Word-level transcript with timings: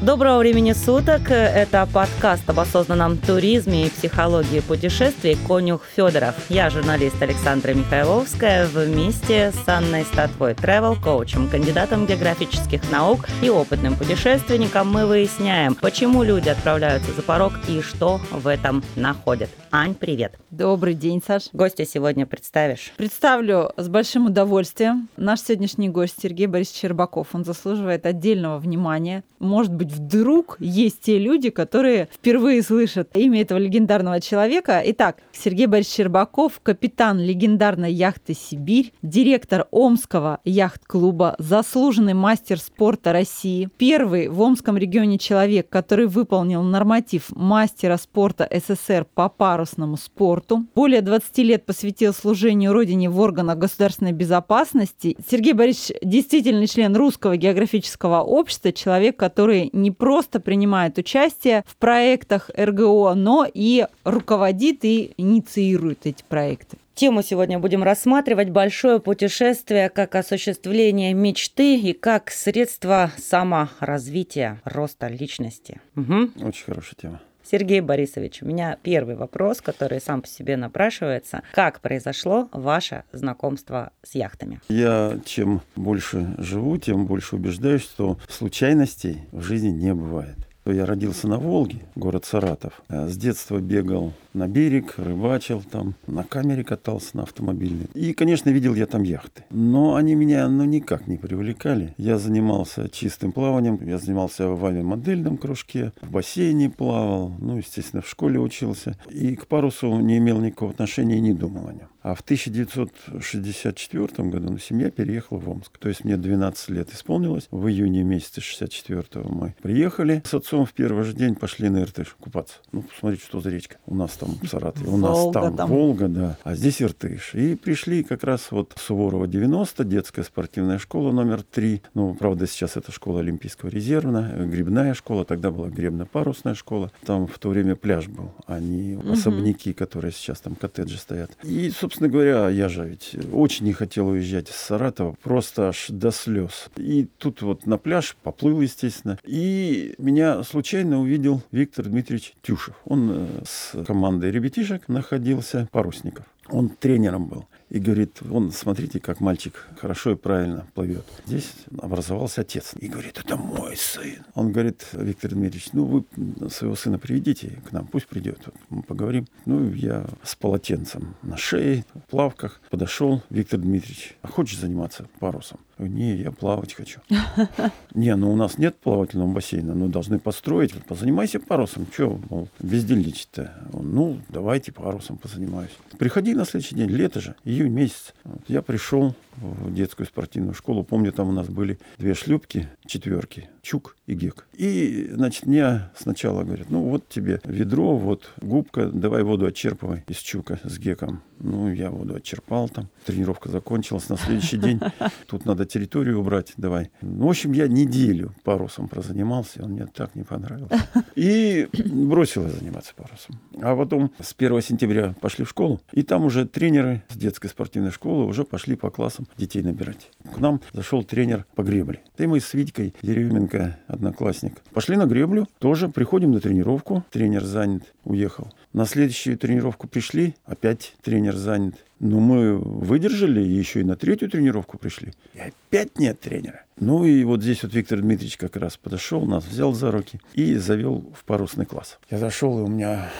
Доброго 0.00 0.38
времени 0.38 0.74
суток. 0.74 1.28
Это 1.28 1.86
подкаст 1.92 2.48
об 2.48 2.60
осознанном 2.60 3.18
туризме 3.18 3.86
и 3.86 3.90
психологии 3.90 4.60
путешествий 4.60 5.36
«Конюх 5.48 5.84
Федоров». 5.84 6.36
Я 6.48 6.70
журналист 6.70 7.20
Александра 7.20 7.74
Михайловская 7.74 8.68
вместе 8.68 9.50
с 9.50 9.68
Анной 9.68 10.04
Статвой, 10.04 10.52
travel-коучем, 10.52 11.50
кандидатом 11.50 12.06
географических 12.06 12.88
наук 12.92 13.26
и 13.42 13.50
опытным 13.50 13.96
путешественником 13.96 14.88
мы 14.88 15.04
выясняем, 15.04 15.74
почему 15.74 16.22
люди 16.22 16.48
отправляются 16.48 17.12
за 17.12 17.22
порог 17.22 17.54
и 17.66 17.82
что 17.82 18.20
в 18.30 18.46
этом 18.46 18.84
находят. 18.94 19.50
Ань, 19.72 19.94
привет. 19.94 20.38
Добрый 20.50 20.94
день, 20.94 21.20
Саш. 21.26 21.48
Гостя 21.52 21.84
сегодня 21.84 22.24
представишь? 22.24 22.92
Представлю 22.96 23.72
с 23.76 23.88
большим 23.88 24.26
удовольствием. 24.26 25.08
Наш 25.16 25.40
сегодняшний 25.40 25.90
гость 25.90 26.14
Сергей 26.22 26.46
Борисович 26.46 26.80
Щербаков. 26.80 27.34
Он 27.34 27.44
заслуживает 27.44 28.06
отдельного 28.06 28.58
внимания. 28.58 29.24
Может 29.40 29.74
быть, 29.74 29.87
вдруг 29.92 30.56
есть 30.60 31.00
те 31.02 31.18
люди, 31.18 31.50
которые 31.50 32.08
впервые 32.12 32.62
слышат 32.62 33.16
имя 33.16 33.42
этого 33.42 33.58
легендарного 33.58 34.20
человека. 34.20 34.82
Итак, 34.86 35.18
Сергей 35.32 35.66
Борисович 35.66 35.96
Щербаков, 35.96 36.60
капитан 36.62 37.20
легендарной 37.20 37.92
яхты 37.92 38.34
«Сибирь», 38.34 38.92
директор 39.02 39.66
Омского 39.70 40.40
яхт-клуба, 40.44 41.36
заслуженный 41.38 42.14
мастер 42.14 42.58
спорта 42.58 43.12
России, 43.12 43.68
первый 43.76 44.28
в 44.28 44.40
Омском 44.40 44.76
регионе 44.76 45.18
человек, 45.18 45.68
который 45.68 46.06
выполнил 46.06 46.62
норматив 46.62 47.30
мастера 47.30 47.96
спорта 47.96 48.48
СССР 48.50 49.06
по 49.14 49.28
пару 49.28 49.58
парусному 49.58 49.96
спорту. 49.96 50.66
Более 50.76 51.00
20 51.00 51.38
лет 51.38 51.66
посвятил 51.66 52.12
служению 52.12 52.72
Родине 52.72 53.10
в 53.10 53.18
органах 53.18 53.58
государственной 53.58 54.12
безопасности. 54.12 55.16
Сергей 55.28 55.52
Борисович 55.52 55.98
действительный 56.00 56.68
член 56.68 56.94
Русского 56.94 57.36
географического 57.36 58.20
общества, 58.20 58.72
человек, 58.72 59.16
который 59.16 59.70
не 59.78 59.90
просто 59.90 60.40
принимает 60.40 60.98
участие 60.98 61.64
в 61.66 61.76
проектах 61.76 62.50
РГО, 62.56 63.14
но 63.14 63.46
и 63.52 63.86
руководит 64.04 64.84
и 64.84 65.14
инициирует 65.16 66.06
эти 66.06 66.22
проекты. 66.28 66.78
Тему 66.94 67.22
сегодня 67.22 67.60
будем 67.60 67.84
рассматривать 67.84 68.50
«Большое 68.50 68.98
путешествие 68.98 69.88
как 69.88 70.16
осуществление 70.16 71.14
мечты 71.14 71.76
и 71.76 71.92
как 71.92 72.30
средство 72.30 73.12
саморазвития, 73.16 74.60
роста 74.64 75.06
личности». 75.06 75.80
Угу. 75.94 76.48
Очень 76.48 76.64
хорошая 76.64 76.94
тема. 77.00 77.20
Сергей 77.50 77.80
Борисович, 77.80 78.42
у 78.42 78.46
меня 78.46 78.76
первый 78.82 79.16
вопрос, 79.16 79.62
который 79.62 80.02
сам 80.02 80.20
по 80.20 80.28
себе 80.28 80.58
напрашивается. 80.58 81.42
Как 81.54 81.80
произошло 81.80 82.46
ваше 82.52 83.04
знакомство 83.10 83.92
с 84.02 84.14
яхтами? 84.14 84.60
Я 84.68 85.18
чем 85.24 85.62
больше 85.74 86.34
живу, 86.36 86.76
тем 86.76 87.06
больше 87.06 87.36
убеждаюсь, 87.36 87.80
что 87.80 88.18
случайностей 88.28 89.22
в 89.32 89.40
жизни 89.40 89.70
не 89.70 89.94
бывает. 89.94 90.36
Я 90.66 90.84
родился 90.84 91.26
на 91.26 91.38
Волге, 91.38 91.78
город 91.94 92.26
Саратов. 92.26 92.82
С 92.90 93.16
детства 93.16 93.58
бегал 93.58 94.12
на 94.34 94.48
берег, 94.48 94.94
рыбачил 94.96 95.62
там, 95.62 95.94
на 96.06 96.24
камере 96.24 96.64
катался 96.64 97.16
на 97.16 97.22
автомобильной. 97.24 97.86
И, 97.94 98.12
конечно, 98.12 98.50
видел 98.50 98.74
я 98.74 98.86
там 98.86 99.02
яхты. 99.02 99.44
Но 99.50 99.94
они 99.94 100.14
меня 100.14 100.48
ну, 100.48 100.64
никак 100.64 101.06
не 101.06 101.16
привлекали. 101.16 101.94
Я 101.96 102.18
занимался 102.18 102.88
чистым 102.88 103.32
плаванием, 103.32 103.78
я 103.86 103.98
занимался 103.98 104.48
в 104.48 104.64
авиамодельном 104.64 105.38
кружке, 105.38 105.92
в 106.00 106.10
бассейне 106.10 106.70
плавал, 106.70 107.34
ну, 107.38 107.58
естественно, 107.58 108.02
в 108.02 108.08
школе 108.08 108.38
учился. 108.38 108.96
И 109.10 109.36
к 109.36 109.46
парусу 109.46 109.98
не 110.00 110.18
имел 110.18 110.40
никакого 110.40 110.72
отношения 110.72 111.16
и 111.16 111.20
не 111.20 111.32
думал 111.32 111.68
о 111.68 111.72
нем. 111.72 111.88
А 112.08 112.14
в 112.14 112.20
1964 112.20 114.28
году 114.30 114.52
ну, 114.52 114.58
семья 114.58 114.90
переехала 114.90 115.38
в 115.38 115.50
Омск. 115.50 115.76
То 115.78 115.88
есть 115.88 116.04
мне 116.04 116.16
12 116.16 116.70
лет 116.70 116.92
исполнилось. 116.92 117.48
В 117.50 117.66
июне 117.66 118.02
месяце 118.02 118.40
64 118.40 119.24
мы 119.24 119.54
приехали. 119.60 120.22
С 120.24 120.32
отцом 120.32 120.64
в 120.64 120.72
первый 120.72 121.04
же 121.04 121.12
день 121.12 121.34
пошли 121.34 121.68
на 121.68 121.82
Иртыш 121.82 122.16
купаться. 122.20 122.56
Ну, 122.72 122.82
посмотрите, 122.82 123.24
что 123.24 123.40
за 123.40 123.50
речка. 123.50 123.76
У 123.84 123.94
нас 123.94 124.12
там 124.12 124.27
в 124.42 124.46
Саратове. 124.46 124.88
У 124.90 124.96
нас 124.96 125.32
там, 125.32 125.56
там 125.56 125.70
Волга, 125.70 126.08
да. 126.08 126.38
А 126.44 126.54
здесь 126.54 126.82
Иртыш. 126.82 127.34
И 127.34 127.54
пришли 127.54 128.02
как 128.02 128.24
раз 128.24 128.50
вот 128.50 128.74
Суворова 128.76 129.26
90, 129.26 129.84
детская 129.84 130.22
спортивная 130.22 130.78
школа 130.78 131.12
номер 131.12 131.42
3. 131.42 131.82
Ну, 131.94 132.14
правда, 132.14 132.46
сейчас 132.46 132.76
это 132.76 132.92
школа 132.92 133.20
Олимпийского 133.20 133.68
резервна, 133.70 134.32
грибная 134.46 134.94
школа. 134.94 135.24
Тогда 135.24 135.50
была 135.50 135.68
гребно-парусная 135.68 136.54
школа. 136.54 136.90
Там 137.04 137.26
в 137.26 137.38
то 137.38 137.48
время 137.48 137.76
пляж 137.76 138.08
был, 138.08 138.32
а 138.46 138.60
не 138.60 138.96
угу. 138.96 139.12
особняки, 139.12 139.72
которые 139.72 140.12
сейчас 140.12 140.40
там 140.40 140.54
коттеджи 140.54 140.98
стоят. 140.98 141.30
И, 141.42 141.70
собственно 141.70 142.08
говоря, 142.08 142.48
я 142.48 142.68
же 142.68 142.84
ведь 142.84 143.16
очень 143.32 143.66
не 143.66 143.72
хотел 143.72 144.08
уезжать 144.08 144.50
из 144.50 144.56
Саратова, 144.56 145.16
просто 145.22 145.68
аж 145.68 145.86
до 145.88 146.10
слез. 146.10 146.70
И 146.76 147.08
тут 147.18 147.42
вот 147.42 147.66
на 147.66 147.78
пляж 147.78 148.16
поплыл, 148.22 148.60
естественно. 148.60 149.18
И 149.24 149.94
меня 149.98 150.42
случайно 150.42 151.00
увидел 151.00 151.42
Виктор 151.52 151.86
Дмитриевич 151.86 152.34
Тюшев. 152.42 152.74
Он 152.84 153.10
э, 153.12 153.26
с 153.44 153.84
командой 153.84 154.07
командой 154.08 154.30
ребятишек 154.30 154.88
находился 154.88 155.68
Парусников. 155.70 156.24
Он 156.48 156.70
тренером 156.70 157.26
был. 157.26 157.46
И 157.68 157.78
говорит, 157.78 158.22
вон, 158.22 158.52
смотрите, 158.52 159.00
как 159.00 159.20
мальчик 159.20 159.68
хорошо 159.78 160.12
и 160.12 160.14
правильно 160.14 160.66
плывет. 160.72 161.04
Здесь 161.26 161.52
образовался 161.78 162.40
отец. 162.40 162.72
И 162.78 162.88
говорит, 162.88 163.18
это 163.18 163.36
мой 163.36 163.76
сын. 163.76 164.24
Он 164.34 164.50
говорит, 164.50 164.86
Виктор 164.94 165.32
Дмитриевич, 165.32 165.74
ну 165.74 165.84
вы 165.84 166.48
своего 166.48 166.74
сына 166.74 166.98
приведите 166.98 167.60
к 167.68 167.72
нам, 167.72 167.86
пусть 167.86 168.06
придет. 168.06 168.38
Вот 168.46 168.54
мы 168.70 168.82
поговорим. 168.82 169.26
Ну, 169.44 169.70
я 169.74 170.06
с 170.22 170.34
полотенцем 170.36 171.14
на 171.20 171.36
шее, 171.36 171.84
в 171.94 172.10
плавках 172.10 172.62
подошел. 172.70 173.22
Виктор 173.28 173.60
Дмитриевич, 173.60 174.16
а 174.22 174.28
хочешь 174.28 174.58
заниматься 174.58 175.06
парусом? 175.18 175.60
Не, 175.78 176.16
я 176.16 176.32
плавать 176.32 176.74
хочу. 176.74 177.00
Не, 177.94 178.16
ну 178.16 178.32
у 178.32 178.36
нас 178.36 178.58
нет 178.58 178.76
плавательного 178.76 179.32
бассейна, 179.32 179.74
но 179.74 179.86
должны 179.86 180.18
построить. 180.18 180.72
Позанимайся 180.84 181.38
парусом. 181.38 181.86
Мол, 182.28 182.48
бездельничать-то? 182.60 183.52
Ну, 183.72 184.18
давайте 184.28 184.72
парусом 184.72 185.18
позанимаюсь. 185.18 185.70
Приходи 185.98 186.34
на 186.34 186.44
следующий 186.44 186.74
день, 186.74 186.90
лето 186.90 187.20
же, 187.20 187.36
июнь 187.44 187.72
месяц. 187.72 188.14
Вот 188.24 188.42
я 188.48 188.62
пришел 188.62 189.14
в 189.40 189.72
детскую 189.72 190.06
спортивную 190.06 190.54
школу. 190.54 190.84
Помню, 190.84 191.12
там 191.12 191.28
у 191.28 191.32
нас 191.32 191.48
были 191.48 191.78
две 191.98 192.14
шлюпки, 192.14 192.68
четверки, 192.86 193.48
Чук 193.62 193.96
и 194.06 194.14
Гек. 194.14 194.46
И, 194.54 195.10
значит, 195.12 195.46
мне 195.46 195.90
сначала 195.96 196.42
говорят, 196.42 196.70
ну 196.70 196.82
вот 196.82 197.08
тебе 197.08 197.40
ведро, 197.44 197.96
вот 197.96 198.32
губка, 198.40 198.86
давай 198.86 199.22
воду 199.22 199.46
отчерпывай 199.46 200.04
из 200.08 200.16
Чука 200.16 200.58
с 200.64 200.78
Геком. 200.78 201.22
Ну, 201.40 201.72
я 201.72 201.90
воду 201.90 202.16
отчерпал 202.16 202.68
там. 202.68 202.88
Тренировка 203.04 203.48
закончилась 203.48 204.08
на 204.08 204.16
следующий 204.16 204.56
день. 204.58 204.80
Тут 205.26 205.44
надо 205.44 205.66
территорию 205.66 206.18
убрать, 206.18 206.54
давай. 206.56 206.90
Ну, 207.00 207.26
в 207.26 207.30
общем, 207.30 207.52
я 207.52 207.68
неделю 207.68 208.34
парусом 208.42 208.88
прозанимался, 208.88 209.62
он 209.62 209.72
мне 209.72 209.86
так 209.86 210.14
не 210.14 210.24
понравился. 210.24 210.82
И 211.14 211.68
бросил 211.74 212.44
я 212.44 212.50
заниматься 212.50 212.94
парусом. 212.94 213.38
А 213.60 213.76
потом 213.76 214.12
с 214.18 214.34
1 214.36 214.62
сентября 214.62 215.14
пошли 215.20 215.44
в 215.44 215.48
школу, 215.48 215.80
и 215.92 216.02
там 216.02 216.24
уже 216.24 216.46
тренеры 216.46 217.02
с 217.08 217.16
детской 217.16 217.48
спортивной 217.48 217.90
школы 217.90 218.24
уже 218.24 218.44
пошли 218.44 218.76
по 218.76 218.90
классам 218.90 219.27
детей 219.36 219.62
набирать. 219.62 220.10
К 220.34 220.38
нам 220.38 220.60
зашел 220.72 221.04
тренер 221.04 221.46
по 221.54 221.62
гребле. 221.62 222.00
И 222.16 222.26
мы 222.26 222.40
с 222.40 222.54
Витькой 222.54 222.94
Деревенко, 223.02 223.78
одноклассник, 223.86 224.60
пошли 224.72 224.96
на 224.96 225.06
греблю. 225.06 225.46
Тоже 225.58 225.88
приходим 225.88 226.32
на 226.32 226.40
тренировку. 226.40 227.04
Тренер 227.10 227.44
занят, 227.44 227.82
уехал. 228.04 228.52
На 228.72 228.84
следующую 228.84 229.38
тренировку 229.38 229.88
пришли, 229.88 230.34
опять 230.44 230.94
тренер 231.02 231.36
занят. 231.36 231.74
Но 232.00 232.20
мы 232.20 232.56
выдержали, 232.56 233.42
и 233.42 233.50
еще 233.50 233.80
и 233.80 233.84
на 233.84 233.96
третью 233.96 234.30
тренировку 234.30 234.78
пришли. 234.78 235.12
И 235.34 235.40
опять 235.40 235.98
нет 235.98 236.20
тренера. 236.20 236.64
Ну 236.78 237.04
и 237.04 237.24
вот 237.24 237.42
здесь 237.42 237.62
вот 237.62 237.74
Виктор 237.74 238.00
Дмитриевич 238.00 238.36
как 238.36 238.56
раз 238.56 238.76
подошел, 238.76 239.24
нас 239.26 239.44
взял 239.44 239.72
за 239.72 239.90
руки 239.90 240.20
и 240.34 240.54
завел 240.56 241.12
в 241.16 241.24
парусный 241.24 241.66
класс. 241.66 241.98
Я 242.08 242.18
зашел, 242.18 242.60
и 242.60 242.62
у 242.62 242.68
меня 242.68 243.10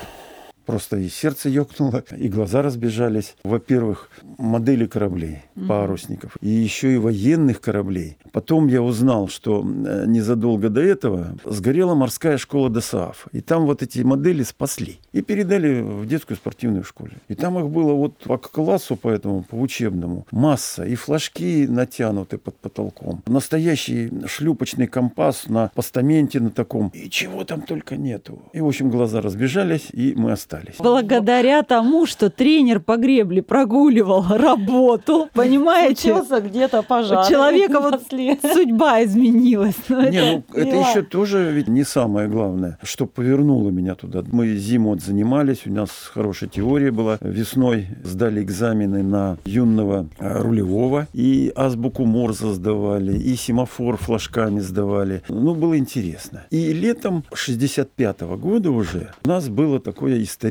Просто 0.69 0.99
и 0.99 1.09
сердце 1.09 1.49
ёкнуло, 1.49 2.05
и 2.15 2.29
глаза 2.29 2.61
разбежались. 2.61 3.37
Во-первых, 3.43 4.11
модели 4.37 4.85
кораблей, 4.85 5.39
парусников, 5.67 6.37
и 6.43 6.51
еще 6.51 6.93
и 6.93 6.99
военных 6.99 7.63
кораблей. 7.63 8.19
Потом 8.33 8.67
я 8.69 8.83
узнал, 8.83 9.29
что 9.29 9.63
э, 9.63 10.05
незадолго 10.07 10.69
до 10.69 10.83
этого 10.83 11.29
сгорела 11.47 11.95
морская 11.95 12.37
школа 12.37 12.69
ДОСААФ. 12.69 13.29
И 13.33 13.41
там 13.41 13.65
вот 13.65 13.83
эти 13.83 14.01
модели 14.01 14.43
спасли. 14.43 14.99
И 15.15 15.23
передали 15.23 15.81
в 15.81 16.05
детскую 16.05 16.37
спортивную 16.37 16.85
школу. 16.85 17.13
И 17.29 17.35
там 17.35 17.59
их 17.59 17.71
было 17.71 17.95
вот 17.95 18.19
по 18.19 18.37
классу, 18.37 18.95
поэтому, 19.01 19.45
по 19.45 19.55
учебному, 19.55 20.27
масса. 20.31 20.85
И 20.85 20.97
флажки 20.97 21.67
натянуты 21.67 22.37
под 22.37 22.57
потолком. 22.57 23.23
Настоящий 23.27 24.11
шлюпочный 24.27 24.87
компас 24.87 25.49
на 25.49 25.71
постаменте 25.75 26.41
на 26.41 26.51
таком. 26.51 26.91
И 26.93 27.09
чего 27.09 27.45
там 27.45 27.63
только 27.63 27.97
нету. 27.97 28.43
И, 28.53 28.61
в 28.61 28.67
общем, 28.67 28.91
глаза 28.91 29.23
разбежались, 29.23 29.89
и 29.95 30.13
мы 30.15 30.33
остались 30.33 30.58
остались. 30.59 30.77
Благодаря 30.79 31.63
тому, 31.63 32.07
что 32.07 32.31
тренер 32.31 32.81
по 32.81 32.97
гребле 32.97 33.43
прогуливал 33.43 34.25
работу, 34.29 35.29
понимаете? 35.35 36.15
Случился 36.15 36.41
где-то 36.41 36.83
пожар. 36.83 37.27
Человека 37.27 37.81
вот 37.81 38.03
судьба 38.53 39.05
изменилась. 39.05 39.77
Ну, 39.89 40.09
Не, 40.09 40.21
ну 40.21 40.45
это 40.55 40.77
еще 40.77 41.03
тоже 41.03 41.51
ведь 41.53 41.69
не 41.69 41.85
самое 41.85 42.29
главное, 42.29 42.79
что 42.83 43.07
повернуло 43.07 43.71
меня 43.71 43.95
туда. 43.95 44.23
Мы 44.31 44.57
зиму 44.57 44.99
занимались, 44.99 45.67
у 45.67 45.73
нас 45.73 45.91
хорошая 45.91 46.49
теория 46.49 46.91
была. 46.91 47.19
Весной 47.21 47.89
сдали 48.03 48.43
экзамены 48.43 49.03
на 49.03 49.39
юного 49.45 50.09
а, 50.19 50.43
рулевого, 50.43 51.07
и 51.13 51.53
азбуку 51.55 52.05
Морзе 52.05 52.53
сдавали, 52.53 53.17
и 53.19 53.37
семафор 53.37 53.97
флажками 53.97 54.61
сдавали. 54.61 55.23
Ну, 55.29 55.55
было 55.55 55.79
интересно. 55.79 56.45
И 56.51 56.73
летом 56.73 57.25
65 57.33 58.21
года 58.21 58.71
уже 58.71 59.13
у 59.25 59.29
нас 59.29 59.49
было 59.49 59.81
такое 59.81 60.23
историческое 60.23 60.48